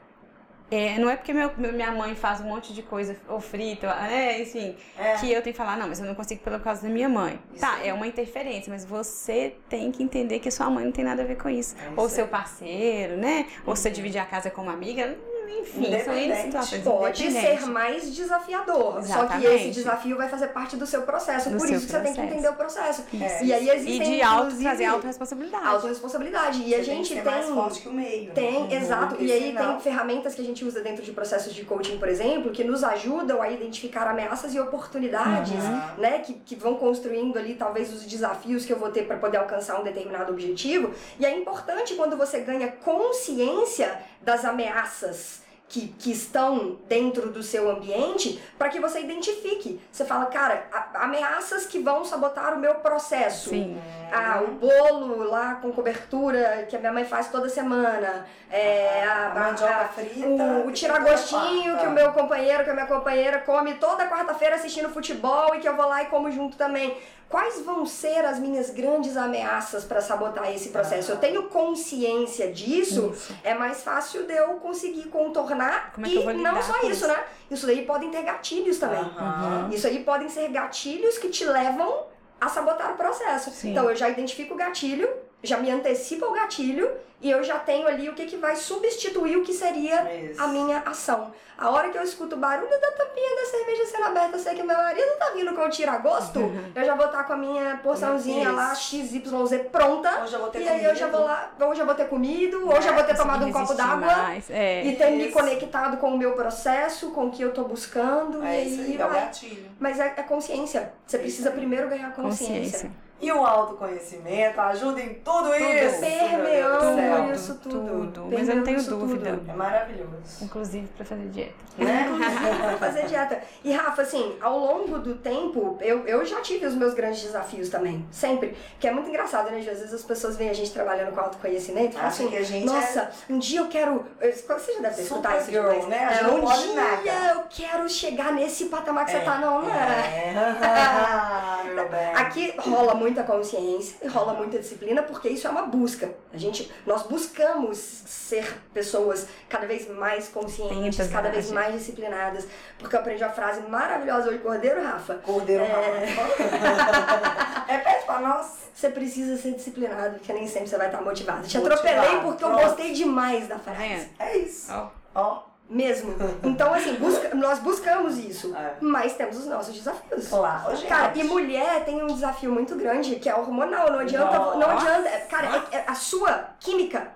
[0.72, 4.42] É, não é porque meu, minha mãe faz um monte de coisa, ou frita, é,
[4.42, 5.16] enfim, É.
[5.18, 7.40] que eu tenho que falar, não, mas eu não consigo pela causa da minha mãe.
[7.52, 11.06] Isso tá, é uma interferência, mas você tem que entender que sua mãe não tem
[11.06, 11.76] nada a ver com isso.
[11.80, 13.46] É isso ou seu parceiro, né?
[13.68, 13.94] Ou você Uhum.
[13.94, 15.16] dividir a casa com uma amiga,
[15.50, 16.42] enfim, são N Independente.
[16.44, 16.84] situações.
[16.84, 18.94] Pode ser mais desafiador.
[18.94, 19.46] Só que Exatamente.
[19.48, 21.50] esse desafio vai fazer parte do seu processo.
[21.50, 22.34] Do Por seu isso que você tem que processo.
[22.34, 23.04] entender o processo.
[23.22, 23.44] É.
[23.44, 25.68] E aí E existem de auto, trazer autorresponsabilidade.
[25.68, 26.64] autorresponsabilidade.
[26.64, 28.26] E a gente tem mais forte que o meio.
[28.28, 28.32] né?
[28.34, 28.72] Tem, Uhum.
[28.72, 29.16] exato.
[29.20, 32.52] E aí tem ferramentas que a gente usa dentro de processos de coaching, por exemplo,
[32.52, 35.82] que nos ajudam a identificar ameaças e oportunidades, Uhum.
[36.02, 36.20] né?
[36.20, 39.80] Que, que vão construindo ali talvez os desafios que eu vou ter para poder alcançar
[39.80, 40.92] um determinado objetivo.
[41.20, 47.68] E é importante quando você ganha consciência das ameaças que, que estão dentro do seu
[47.70, 49.82] ambiente para que você identifique.
[49.92, 53.50] Você fala, cara, a, ameaças que vão sabotar o meu processo.
[53.50, 53.82] Sim.
[54.12, 58.28] Ah, o bolo lá com cobertura que a minha mãe faz toda semana.
[58.52, 60.28] É, a, a mandioca a- frita.
[60.28, 64.90] o, o tiragostinho que o meu companheiro, que a minha companheira come toda quarta-feira assistindo
[64.90, 66.96] futebol e que eu vou lá e como junto também.
[67.34, 71.12] Quais vão ser as minhas grandes ameaças para sabotar esse processo?
[71.14, 73.36] Eu tenho consciência disso, Isso.
[73.44, 76.78] é mais fácil de eu conseguir contornar Como é que e eu vou não só
[76.82, 77.08] isso, isso?
[77.08, 77.24] né?
[77.50, 79.00] Isso daí podem ter gatilhos também.
[79.00, 79.68] Aham.
[79.74, 82.06] Isso aí podem ser gatilhos que te levam
[82.40, 83.50] a sabotar o processo.
[83.50, 83.72] Sim.
[83.72, 85.10] Então eu já identifico o gatilho,
[85.42, 86.88] já me antecipo ao gatilho
[87.24, 90.42] e eu já tenho ali o que, que vai substituir o que seria Isso.
[90.44, 91.34] a minha ação.
[91.58, 94.56] A hora que eu escuto o barulho da tampinha da cerveja sendo aberta, eu sei
[94.56, 96.40] que meu marido tá vindo com o tira-gosto,
[96.76, 98.56] eu já vou estar com a minha porçãozinha Isso.
[98.56, 99.24] lá, XYZ
[99.72, 100.24] pronta.
[100.24, 101.18] Hoje eu vou ter E aí eu já comido.
[101.18, 104.34] vou lá, hoje eu vou ter comido, hoje eu vou ter tomado um copo d'água
[104.50, 104.84] É.
[104.86, 105.34] e ter me Isso.
[105.34, 108.44] conectado com o meu processo, com o que eu tô buscando.
[108.44, 109.22] É e isso aí aí, é o vai.
[109.22, 109.72] gatilho.
[109.80, 110.92] Mas é, é consciência.
[111.08, 112.90] Você precisa primeiro ganhar consciência.
[112.90, 112.92] Consciência.
[113.24, 115.66] E o autoconhecimento ajuda em tudo, isso.
[115.66, 116.96] meu Deus do Permeando
[117.28, 117.34] céu.
[117.34, 118.12] isso tudo.
[118.12, 118.28] Tudo.
[118.32, 119.32] Mas eu não tenho isso dúvida.
[119.32, 119.52] tudo.
[119.52, 120.44] É maravilhoso.
[120.44, 121.64] Inclusive pra fazer dieta.
[121.76, 122.06] Né?
[122.78, 123.42] Pra fazer dieta.
[123.64, 127.68] E Rafa, assim, ao longo do tempo, eu, eu já tive os meus grandes desafios
[127.70, 128.06] também.
[128.12, 128.56] Sempre.
[128.80, 129.58] Que é muito engraçado, né?
[129.58, 132.44] Às vezes as pessoas veem a gente trabalhando com autoconhecimento e falam assim, que a
[132.44, 134.06] gente nossa, um dia eu quero.
[134.22, 135.88] Você já deve ter escutado isso de Supergirl, vez.
[135.88, 136.06] né?
[136.06, 137.32] A gente É, não um pode dia nada.
[137.34, 139.22] eu quero chegar nesse patamar que você É.
[139.22, 139.74] tá, não, né?
[139.74, 141.74] É.
[141.74, 142.14] meu bem.
[142.14, 146.12] Aqui rola muita consciência e rola muita disciplina porque isso é uma busca.
[146.34, 152.48] A gente, nós buscamos ser pessoas cada vez mais conscientes, cada né, vez mais disciplinadas.
[152.80, 155.16] Porque eu aprendi uma frase maravilhosa hoje, Cordeiro Rafa.
[155.16, 156.06] Cordeiro É.
[156.06, 157.66] Rafa.
[157.72, 158.64] Repete pra nós.
[158.74, 161.48] Você precisa ser disciplinado, porque nem sempre você vai estar motivado.
[161.48, 163.78] Te Motivado, atropelei porque eu gostei demais da frase.
[163.80, 164.10] vendo?
[164.20, 164.72] É isso.
[164.74, 166.14] Ó, Ó, Mesmo.
[166.44, 168.56] Então, assim, busca- nós buscamos isso.
[168.56, 168.76] É.
[168.82, 170.28] Mas temos os nossos desafios.
[170.28, 170.76] claro.
[170.76, 170.88] gente.
[170.88, 173.92] Cara, e mulher tem um desafio muito grande, que é hormonal.
[173.92, 174.38] Não adianta.
[174.38, 174.74] Não Nossa.
[174.96, 175.10] adianta.
[175.28, 177.12] Cara, é- é a sua química,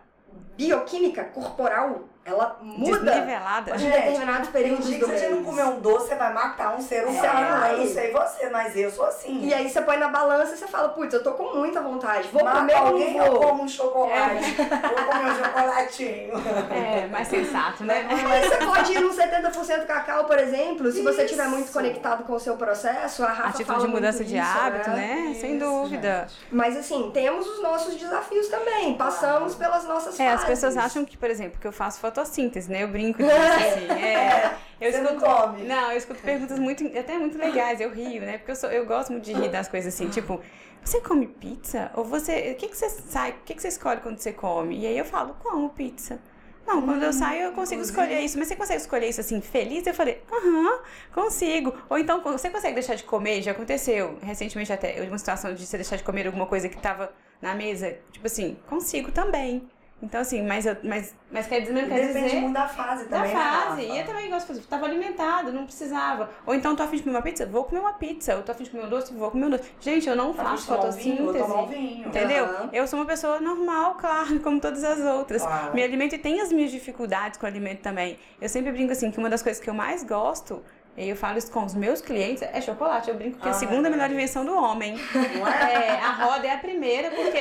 [0.57, 3.75] bioquímica corporal, ela muda desnivelada.
[3.75, 7.05] em Gente, determinados períodos do você não comer um doce, você vai matar um ser
[7.05, 7.65] humano.
[7.71, 9.39] Eu não sei você, mas eu sou assim.
[9.45, 12.27] E aí você põe na balança e você fala, putz, eu tô com muita vontade.
[12.33, 14.51] Vou Mata comer alguém, eu como um chocolate.
[14.55, 16.33] Vou comer um chocolatinho.
[16.71, 18.05] É, mais sensato, né?
[18.09, 21.73] Mas você pode ir num 70% cacau, por exemplo, se você estiver muito Isso.
[21.73, 23.23] conectado com o seu processo.
[23.23, 25.15] A Rafa Atitude fala de mudança muito de disso, hábito, né?
[25.31, 26.27] Isso, Sem dúvida.
[26.51, 28.95] Mas assim, temos os nossos desafios também.
[28.95, 30.41] Passamos pelas nossas É, fases.
[30.41, 32.83] as pessoas acham que, por exemplo, que eu faço fotossíntese, né?
[32.83, 33.91] Eu brinco disso, assim.
[34.01, 35.63] É, eu Você não escuto, come.
[35.63, 38.37] Não, eu escuto perguntas muito, até muito legais, eu rio, né?
[38.37, 40.41] Porque eu, sou, eu gosto muito de rir das coisas assim, tipo,
[40.83, 41.91] você come pizza?
[41.95, 42.51] Ou você.
[42.51, 43.31] O que, que você sai?
[43.31, 44.79] O que, que você escolhe quando você come?
[44.79, 46.19] E aí eu falo, como pizza.
[46.65, 48.37] Não, quando eu saio eu consigo escolher isso.
[48.37, 49.87] Mas você consegue escolher isso assim, feliz?
[49.87, 50.81] Eu falei, aham,
[51.13, 51.73] consigo.
[51.89, 53.41] Ou então, você consegue deixar de comer?
[53.41, 57.13] Já aconteceu recentemente até uma situação de você deixar de comer alguma coisa que tava
[57.41, 57.97] na mesa.
[58.11, 59.65] Tipo assim, consigo também.
[59.99, 63.05] Então, assim, mas, eu, mas, mas quer dizer, não quer Depende dizer muito da fase
[63.05, 63.81] da também, né, fase.
[63.81, 64.61] E eu também gosto de fazer.
[64.67, 66.29] Tava alimentado, não precisava.
[66.45, 67.45] Ou então, tô afim de comer uma pizza?
[67.47, 68.33] Vou comer uma pizza.
[68.33, 69.11] Eu tô afim de comer um doce?
[69.11, 69.63] Vou comer um doce.
[69.79, 71.33] Gente, eu não Tá faço tomar um vinho?
[71.33, 72.01] Fotossíntese.
[72.05, 72.45] Entendeu?
[72.45, 72.69] Aham.
[72.71, 75.41] Eu sou uma pessoa normal, claro, como todas as outras.
[75.41, 75.73] Claro.
[75.73, 78.19] Me alimento e tenho as minhas dificuldades com o alimento também.
[78.39, 80.63] Eu sempre brinco assim que uma das coisas que eu mais gosto,
[80.97, 83.09] e eu falo isso com os meus clientes, é chocolate.
[83.09, 83.91] Eu brinco que é a Ah, segunda é.
[83.91, 84.99] melhor invenção do homem.
[85.13, 85.73] É?
[85.73, 87.37] É, a roda é a primeira, porque.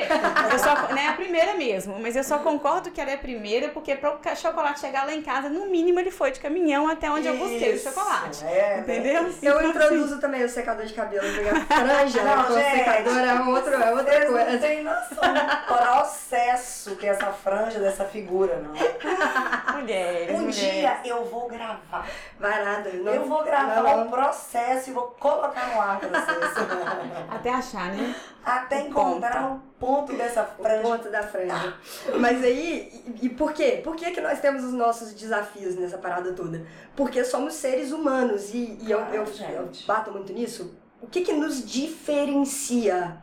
[0.53, 3.17] Eu só, não é a primeira mesmo, mas eu só concordo que ela é a
[3.17, 6.87] primeira, porque para o chocolate chegar lá em casa, no mínimo ele foi de caminhão
[6.87, 8.45] até onde eu busquei o Isso, chocolate.
[8.45, 9.23] É, Entendeu?
[9.23, 9.33] né?
[9.41, 12.77] Eu Então, introduzo também o secador de cabelo, porque a franja Não, com o gente.
[12.77, 14.57] secador é, outro, é outra Vocês não coisa.
[14.59, 18.73] têm noção do processo que é essa franja dessa figura, não.
[18.73, 20.55] assim, Mulheres, Um mulheres.
[20.55, 22.07] dia eu vou gravar.
[22.39, 22.89] Vai nada.
[22.93, 26.51] Não, eu vou gravar não, o processo e vou colocar no ar pra vocês.
[27.29, 28.15] Até achar, né?
[28.45, 30.81] Até O encontrar o ponto dessa O franja.
[30.81, 31.73] ponto da franja.
[32.19, 33.81] Mas aí, e, e por quê?
[33.83, 36.65] Por que, que nós temos os nossos desafios nessa parada toda?
[36.95, 39.33] Porque somos seres humanos e, e eu, Claro, eu, eu
[39.65, 39.85] gente.
[39.87, 40.73] bato muito nisso.
[41.01, 43.17] O que, que nos diferencia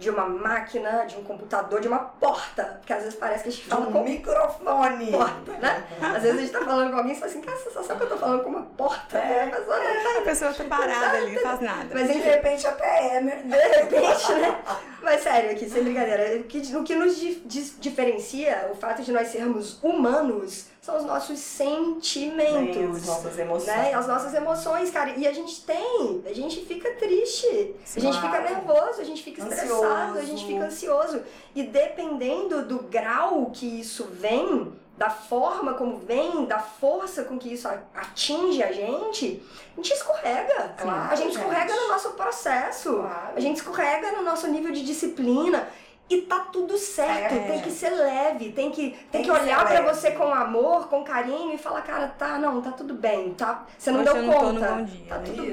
[0.00, 2.64] de uma máquina, de um computador, de uma porta?
[2.80, 5.12] Porque às vezes parece que a gente fala Um com microfone.
[5.12, 5.84] porta, né?
[6.00, 8.04] Às vezes a gente tá falando com alguém e fala assim, você só sabe que
[8.06, 9.18] eu tô falando com uma porta.
[9.18, 9.44] É.
[9.44, 11.86] A pessoa não tá A pessoa tá parada ali, não faz nada.
[11.92, 13.42] Mas De repente até é, né?
[13.44, 14.58] de repente, né?
[15.02, 17.42] Mas sério, aqui, sem brincadeira, o que, o que nos di-
[17.78, 23.02] diferencia, o fato de nós sermos humanos, são os nossos sentimentos.
[23.02, 23.66] As nossas emoções.
[23.66, 23.94] Né?
[23.94, 25.10] As nossas emoções, cara.
[25.10, 28.44] E a gente tem, a gente fica triste, a gente fica Claro.
[28.44, 30.46] nervoso, a gente fica estressado, a gente Ansioso.
[30.46, 31.22] fica ansioso.
[31.54, 37.52] E dependendo do grau que isso vem, da forma como vem, da força com que
[37.52, 40.74] isso atinge a gente, a gente escorrega.
[40.76, 41.80] Claro, a gente escorrega gente.
[41.82, 42.94] no nosso processo.
[42.96, 43.32] Claro.
[43.36, 45.68] A gente escorrega no nosso nível de disciplina.
[46.10, 47.38] E tá tudo certo, É.
[47.46, 49.94] tem que ser leve, tem que, tem Tem que olhar pra leve.
[49.94, 53.64] você com amor, com carinho e falar, cara, tá, não, tá tudo bem, tá?
[53.78, 54.70] Você não Hoje deu eu não tô conta.
[54.72, 55.24] no bom dia, tá né?
[55.24, 55.52] tudo Isso.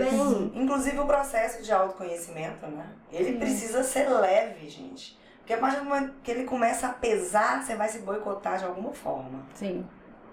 [0.50, 0.52] bem.
[0.64, 2.88] Inclusive o processo de autoconhecimento, né?
[3.12, 5.16] Ele precisa ser leve, gente.
[5.40, 8.66] Porque a partir do momento que ele começa a pesar, você vai se boicotar de
[8.66, 9.86] alguma forma, Sim.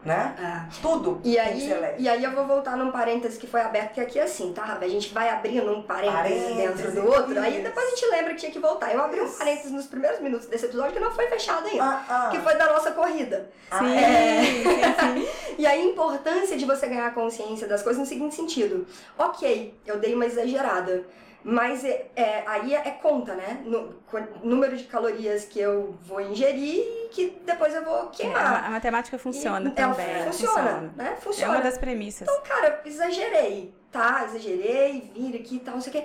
[0.04, 0.34] Né?
[0.38, 0.66] Ah.
[0.82, 4.18] Tudo E aí, e aí eu vou voltar num parêntese que foi aberto, que aqui
[4.18, 4.84] é assim, tá, Rafa?
[4.84, 7.62] A gente vai abrindo um parêntese, Parêntese, dentro do outro, aí isso.
[7.62, 8.92] depois a gente lembra que tinha que voltar.
[8.92, 9.38] Eu abri um Isso.
[9.38, 11.84] parêntese nos primeiros minutos desse episódio que não foi fechado ainda.
[11.84, 12.28] Ah, ah.
[12.30, 13.50] Que foi da nossa corrida.
[13.70, 14.42] Ah, Sim, é.
[14.44, 14.62] sim,
[15.24, 15.28] sim.
[15.58, 18.86] E a importância de você ganhar consciência das coisas no seguinte sentido.
[19.16, 21.04] Ok, eu dei uma exagerada.
[21.46, 23.60] Mas é, é- aí é conta, né?
[23.66, 23.94] No,
[24.42, 28.64] número de calorias que eu vou ingerir e que depois eu vou É, a queimar.
[28.64, 30.24] a matemática funciona E ela também.
[30.24, 31.14] funciona, né?
[31.16, 31.52] É Funciona.
[31.52, 32.26] uma das premissas.
[32.26, 34.24] Então, cara, exagerei, tá?
[34.24, 36.04] Exagerei, vira aqui e tal, não sei o quê.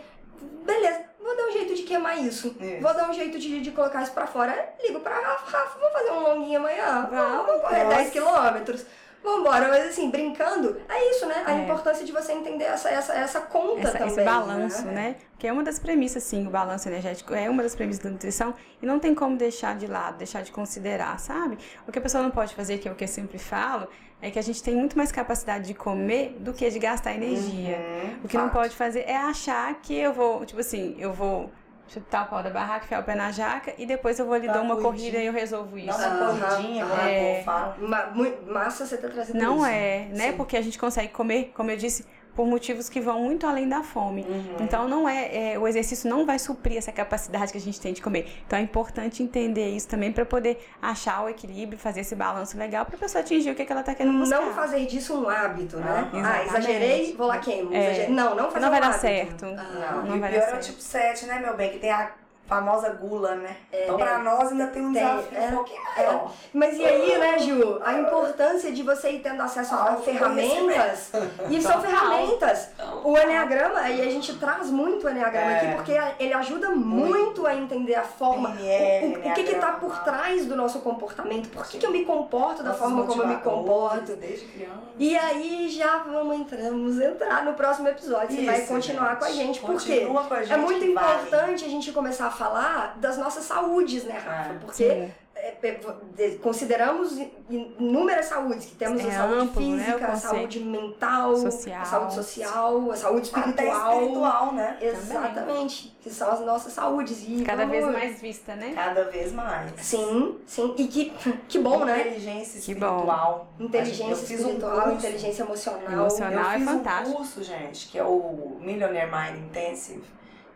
[0.66, 2.56] Beleza, vou dar um jeito de queimar isso.
[2.60, 2.82] Isso.
[2.82, 4.74] Vou dar um jeito de, de colocar isso pra fora.
[4.84, 7.08] Ligo pra Rafa, Rafa, vamos fazer um longuinho amanhã?
[7.10, 7.96] Vamos, vamos correr Nossa.
[7.98, 8.86] 10 quilômetros.
[9.24, 11.44] Vambora, mas assim, brincando, é isso, né?
[11.46, 11.64] A É.
[11.64, 14.08] importância de você entender essa, essa, essa conta Essa- também.
[14.14, 14.94] esse balanço, né?
[14.94, 15.16] né?
[15.38, 18.54] Que é uma das premissas, sim, o balanço energético é uma das premissas da nutrição
[18.82, 21.58] e não tem como deixar de lado, deixar de considerar, sabe?
[21.88, 23.88] O que a pessoa não pode fazer, que é o que eu sempre falo,
[24.22, 27.78] é que a gente tem muito mais capacidade de comer do que de gastar energia.
[27.78, 28.54] Uhum, O que não fato.
[28.54, 31.50] pode fazer é achar que eu vou, tipo assim, eu vou
[31.90, 34.48] chutar o pau da barraca, enfiar o pé na jaca e depois eu vou ali
[34.48, 35.98] Dá dar uma corrida e eu resolvo Dá isso.
[35.98, 36.40] uma Aham.
[36.40, 37.44] corridinha, como É.
[37.44, 37.76] fala.
[37.80, 38.12] Ma-
[38.48, 39.66] massa você tá trazendo Não isso.
[39.66, 40.32] é, né?
[40.32, 40.38] Sim.
[40.38, 42.06] Porque a gente consegue comer, como eu disse,
[42.40, 44.22] por motivos que vão muito além da fome.
[44.22, 44.56] Uhum.
[44.62, 47.92] Então não é, é, o exercício não vai suprir essa capacidade que a gente tem
[47.92, 48.32] de comer.
[48.48, 52.86] Então é importante entender isso também para poder achar o equilíbrio, fazer esse balanço legal
[52.86, 54.40] para a pessoa atingir o que, que ela tá querendo buscar.
[54.40, 56.10] Não fazer disso um hábito, né?
[56.14, 57.74] Ah, Ah, exagerei, vou lá queimo.
[57.76, 58.08] É.
[58.08, 59.02] Não, não fazer Não vai um dar hábito.
[59.02, 59.46] certo.
[59.46, 59.92] Ah.
[59.96, 60.66] Não, Não o vai pior dar é o certo.
[60.68, 61.72] tipo 7, né, meu bem?
[61.72, 62.10] Que tem a
[62.50, 63.56] famosa gula, né?
[63.72, 64.18] então pra é.
[64.18, 65.48] nós ainda tem um Tem, desafio é.
[65.48, 66.32] um pouquinho maior.
[66.52, 67.80] Mas e aí, né, Ju?
[67.86, 71.12] A importância de você ir tendo acesso a ferramentas.
[71.50, 72.70] E são ferramentas.
[73.04, 75.58] O Enneagrama, e a gente traz muito o Enneagrama É.
[75.58, 78.50] aqui, porque ele ajuda muito a entender a forma.
[78.52, 81.50] PNL, o, o que que tá por trás do nosso comportamento?
[81.50, 84.16] Por que, que eu me comporto da forma como eu me comporto?
[84.16, 84.80] Desde criança.
[84.98, 88.36] E aí já vamos entrar, vamos entrar no próximo episódio.
[88.36, 89.20] Você vai Isso, continuar gente.
[89.20, 89.60] com a gente.
[89.60, 90.00] Por quê?
[90.00, 90.92] Continua com a gente É muito vale.
[90.92, 94.54] importante a gente começar a falar das nossas saúdes, né, Rafa?
[94.54, 94.58] É.
[94.60, 95.80] Porque é, é,
[96.16, 97.32] de- consideramos in-
[97.80, 100.36] inúmeras saúdes, que temos É a saúde amplo, né, física, a conceito.
[100.36, 101.82] saúde mental, Social.
[101.82, 103.94] a saúde social, a saúde Até espiritual.
[103.94, 104.78] espiritual, né?
[104.82, 107.24] Exatamente, que são as nossas saúdes.
[107.28, 108.74] E Cada vez vamos- mais vista, né?
[108.76, 109.72] Cada vez mais.
[109.78, 110.74] Sim, sim.
[110.78, 111.10] E que,
[111.48, 112.00] que bom, né?
[112.02, 113.48] Inteligência espiritual.
[113.60, 114.92] Inteligência um espiritual, curso.
[114.98, 115.92] inteligência emocional.
[115.92, 116.44] Emocional.
[116.44, 117.10] Eu é fiz fantástico.
[117.10, 120.04] um curso, gente, que é o Millionaire Mind Intensive.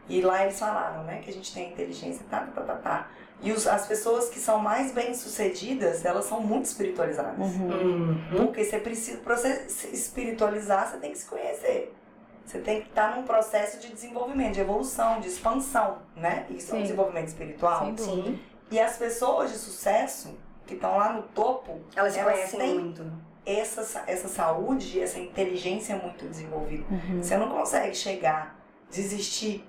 [0.10, 3.08] E lá eles falaram, né, que a gente tem inteligência, tá, tá, tá, tá.
[3.41, 7.38] E os- as pessoas que são mais bem-sucedidas, elas são muito espiritualizadas.
[7.39, 7.68] Uhum.
[8.32, 8.45] Uhum.
[8.45, 11.93] Porque você precisa, pra você se espiritualizar, você tem que se conhecer.
[12.45, 16.45] Você tem que estar num processo de desenvolvimento, de evolução, de expansão, né?
[16.49, 16.84] Isso é um Sim.
[16.84, 17.86] desenvolvimento espiritual.
[17.86, 18.04] Dúvida.
[18.04, 18.39] Sim,
[18.72, 23.06] E as pessoas de sucesso, que estão lá no topo, elas Elas conhecem têm- muito.
[23.45, 26.84] essa, sa- essa saúde, essa inteligência muito desenvolvida.
[26.89, 27.22] Uhum.
[27.22, 28.58] Você não consegue chegar,
[28.89, 29.64] desistir,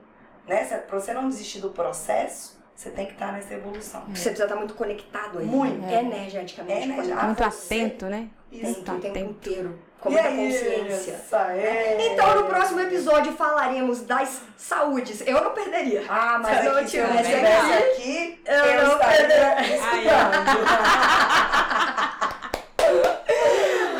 [0.46, 0.64] né?
[0.86, 4.02] Pra você não desistir do processo, você tem que estar nessa evolução.
[4.08, 5.46] Você precisa estar muito conectado aí.
[5.46, 5.84] Muito.
[5.88, 7.26] Energeticamente Energi- conectado.
[7.26, 8.28] Muito você- atento, né?
[8.52, 8.82] Isso.
[8.82, 9.78] Tem o tempo inteiro.
[10.00, 11.12] Com E muita aí, consciência.
[11.12, 12.12] Isso aí.
[12.12, 15.22] Então, no próximo episódio falaremos das saúdes.
[15.26, 16.04] Eu não perderia.
[16.08, 20.04] Ah, mas Se eu não tivesse aqui, aqui, eu eu, não Aí,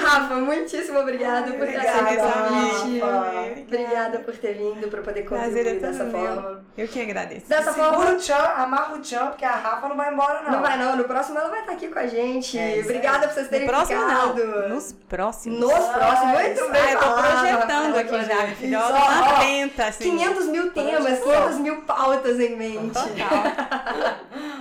[0.02, 3.00] Rafa, muitíssimo obrigada por ter Obrigada, aceito o convite.
[3.00, 3.63] Rafa.
[3.74, 6.12] Obrigada por ter vindo, por poder é contribuir dessa meu.
[6.12, 6.64] forma.
[6.76, 7.48] Eu que agradeço.
[7.48, 10.50] Dessa Segura forma, o tchan, amarra o tchan, porque a Rafa não vai embora, não.
[10.52, 10.96] não vai não.
[10.96, 12.58] No próximo ela vai estar aqui com a gente.
[12.58, 13.28] É Obrigada aí.
[13.28, 14.44] por vocês No terem próximo ficado.
[14.44, 15.58] não, nos próximos.
[15.60, 16.32] Nos próximos.
[16.40, 18.80] Muito bem Ah, eu tô projetando aqui já, filha.
[18.80, 20.10] Ó, ó, atenta, assim.
[20.10, 21.32] 500 mil temas, Projeção.
[21.32, 22.92] 500 mil pautas em mente.
[22.94, 24.14] Total.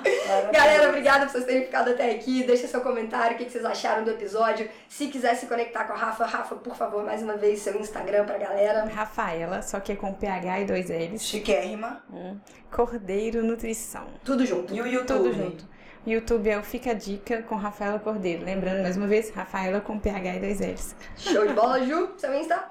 [0.52, 2.44] Galera, obrigada por vocês terem ficado até aqui.
[2.44, 4.70] Deixa seu comentário, o que vocês acharam do episódio.
[4.90, 8.26] Se quiser se conectar com a Rafa, Rafa, por favor, mais uma vez, seu Instagram
[8.26, 8.86] pra galera.
[8.86, 11.24] Rafaela, só que é com PH e dois L's.
[11.24, 12.04] Chiquérrima.
[12.12, 12.38] Hum.
[12.72, 14.08] Cordeiro Nutrição.
[14.24, 14.74] Tudo junto.
[14.74, 15.06] E o YouTube?
[15.06, 15.74] Tudo junto.
[16.06, 18.44] YouTube é o Fica a Dica com Rafaela Cordeiro.
[18.44, 20.96] Lembrando mais uma vez, Rafaela com PH e dois L's.
[21.16, 22.62] Show de bola, Ju, seu Insta.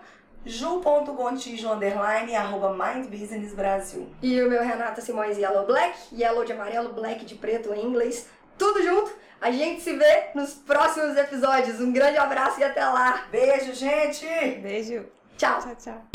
[0.45, 4.09] ju.gontijo, underline, arroba Mind Business Brasil.
[4.22, 5.97] E o meu Renata Simões Yellow Black.
[6.12, 8.28] Yellow de amarelo, black de preto em inglês.
[8.59, 9.12] Tudo junto.
[9.40, 11.80] A gente se vê nos próximos episódios.
[11.80, 13.26] Um grande abraço e até lá.
[13.30, 14.26] Beijo, gente!
[14.62, 15.05] Beijo.
[15.36, 15.61] Tchau.
[15.61, 16.12] Tchau, tchau.